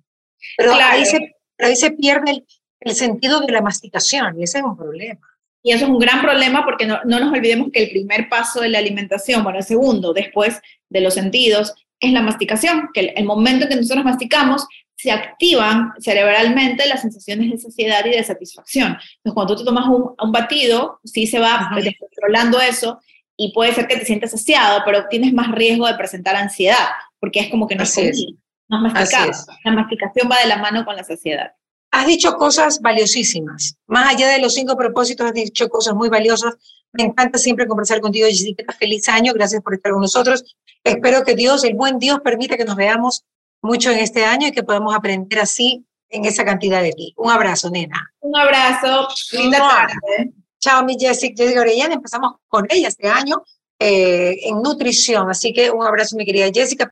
Pero, 0.56 0.74
ahí, 0.74 1.04
se, 1.04 1.34
ahí 1.58 1.76
se 1.76 1.90
pierde 1.92 2.44
el, 2.80 2.94
sentido 2.94 3.40
de 3.40 3.52
la 3.52 3.62
masticación 3.62 4.38
y 4.38 4.44
ese 4.44 4.58
es 4.58 4.64
un 4.64 4.76
problema. 4.76 5.20
Y 5.62 5.72
eso 5.72 5.84
es 5.84 5.90
un 5.90 5.98
gran 5.98 6.20
problema 6.20 6.64
porque 6.64 6.86
no, 6.86 6.98
no, 7.04 7.20
nos 7.20 7.32
olvidemos 7.32 7.68
que 7.72 7.84
el 7.84 7.90
primer 7.90 8.28
paso 8.28 8.60
de 8.60 8.68
la 8.68 8.78
alimentación, 8.78 9.44
bueno, 9.44 9.60
el 9.60 9.64
segundo, 9.64 10.12
después 10.12 10.60
de 10.88 11.00
los 11.00 11.14
sentidos, 11.14 11.74
es 12.00 12.12
la 12.12 12.20
masticación, 12.20 12.88
que 12.92 13.12
el, 13.16 13.24
momento 13.24 13.64
en 13.64 13.70
que 13.70 13.76
nosotros 13.76 14.04
masticamos, 14.04 14.66
se 14.96 15.10
activan 15.10 15.92
cerebralmente 16.00 16.86
las 16.86 17.00
sensaciones 17.00 17.50
de 17.50 17.58
saciedad 17.58 18.04
y 18.04 18.10
de 18.10 18.22
satisfacción. 18.22 18.88
Entonces, 18.88 19.34
cuando 19.34 19.56
tú 19.56 19.64
tomas 19.64 19.86
un, 19.86 20.14
un 20.20 20.32
batido, 20.32 21.00
sí 21.04 21.26
se 21.26 21.38
va 21.38 21.70
controlando 21.98 22.60
eso 22.60 23.00
y 23.42 23.52
puede 23.52 23.74
ser 23.74 23.88
que 23.88 23.96
te 23.96 24.04
sientas 24.04 24.30
saciado, 24.30 24.82
pero 24.84 25.08
tienes 25.08 25.32
más 25.32 25.50
riesgo 25.50 25.88
de 25.88 25.94
presentar 25.94 26.36
ansiedad, 26.36 26.90
porque 27.18 27.40
es 27.40 27.50
como 27.50 27.66
que 27.66 27.74
no 27.74 27.82
Así 27.82 28.02
es. 28.02 28.26
La 28.68 29.72
masticación 29.72 30.28
va 30.30 30.38
de 30.38 30.46
la 30.46 30.58
mano 30.58 30.84
con 30.84 30.94
la 30.94 31.02
saciedad. 31.02 31.52
Has 31.90 32.06
dicho 32.06 32.34
cosas 32.36 32.80
valiosísimas. 32.80 33.76
Más 33.86 34.14
allá 34.14 34.28
de 34.28 34.38
los 34.38 34.54
cinco 34.54 34.76
propósitos, 34.76 35.26
has 35.26 35.34
dicho 35.34 35.68
cosas 35.68 35.94
muy 35.94 36.08
valiosas. 36.08 36.54
Me 36.92 37.02
encanta 37.02 37.36
siempre 37.36 37.66
conversar 37.66 38.00
contigo, 38.00 38.28
Jessica. 38.28 38.72
Feliz 38.78 39.08
año. 39.08 39.32
Gracias 39.34 39.60
por 39.60 39.74
estar 39.74 39.90
con 39.90 40.00
nosotros. 40.00 40.56
Espero 40.84 41.24
que 41.24 41.34
Dios, 41.34 41.64
el 41.64 41.74
buen 41.74 41.98
Dios, 41.98 42.20
permita 42.20 42.56
que 42.56 42.64
nos 42.64 42.76
veamos 42.76 43.24
mucho 43.60 43.90
en 43.90 43.98
este 43.98 44.24
año 44.24 44.46
y 44.46 44.52
que 44.52 44.62
podamos 44.62 44.94
aprender 44.94 45.40
así 45.40 45.84
en 46.08 46.24
esa 46.24 46.44
cantidad 46.44 46.80
de 46.80 46.92
ti. 46.92 47.12
Un 47.16 47.30
abrazo, 47.30 47.70
nena. 47.70 48.14
Un 48.20 48.38
abrazo. 48.38 49.08
Linda 49.32 49.58
tarde. 49.58 50.32
Chao, 50.62 50.84
mi 50.84 50.96
Jessica. 50.96 51.34
Jessica 51.36 51.60
Orellana. 51.60 51.94
Empezamos 51.94 52.34
con 52.46 52.66
ella 52.70 52.86
este 52.86 53.08
año 53.08 53.42
eh, 53.80 54.36
en 54.44 54.62
nutrición. 54.62 55.28
Así 55.28 55.52
que 55.52 55.70
un 55.70 55.84
abrazo, 55.84 56.16
mi 56.16 56.24
querida 56.24 56.48
Jessica. 56.54 56.88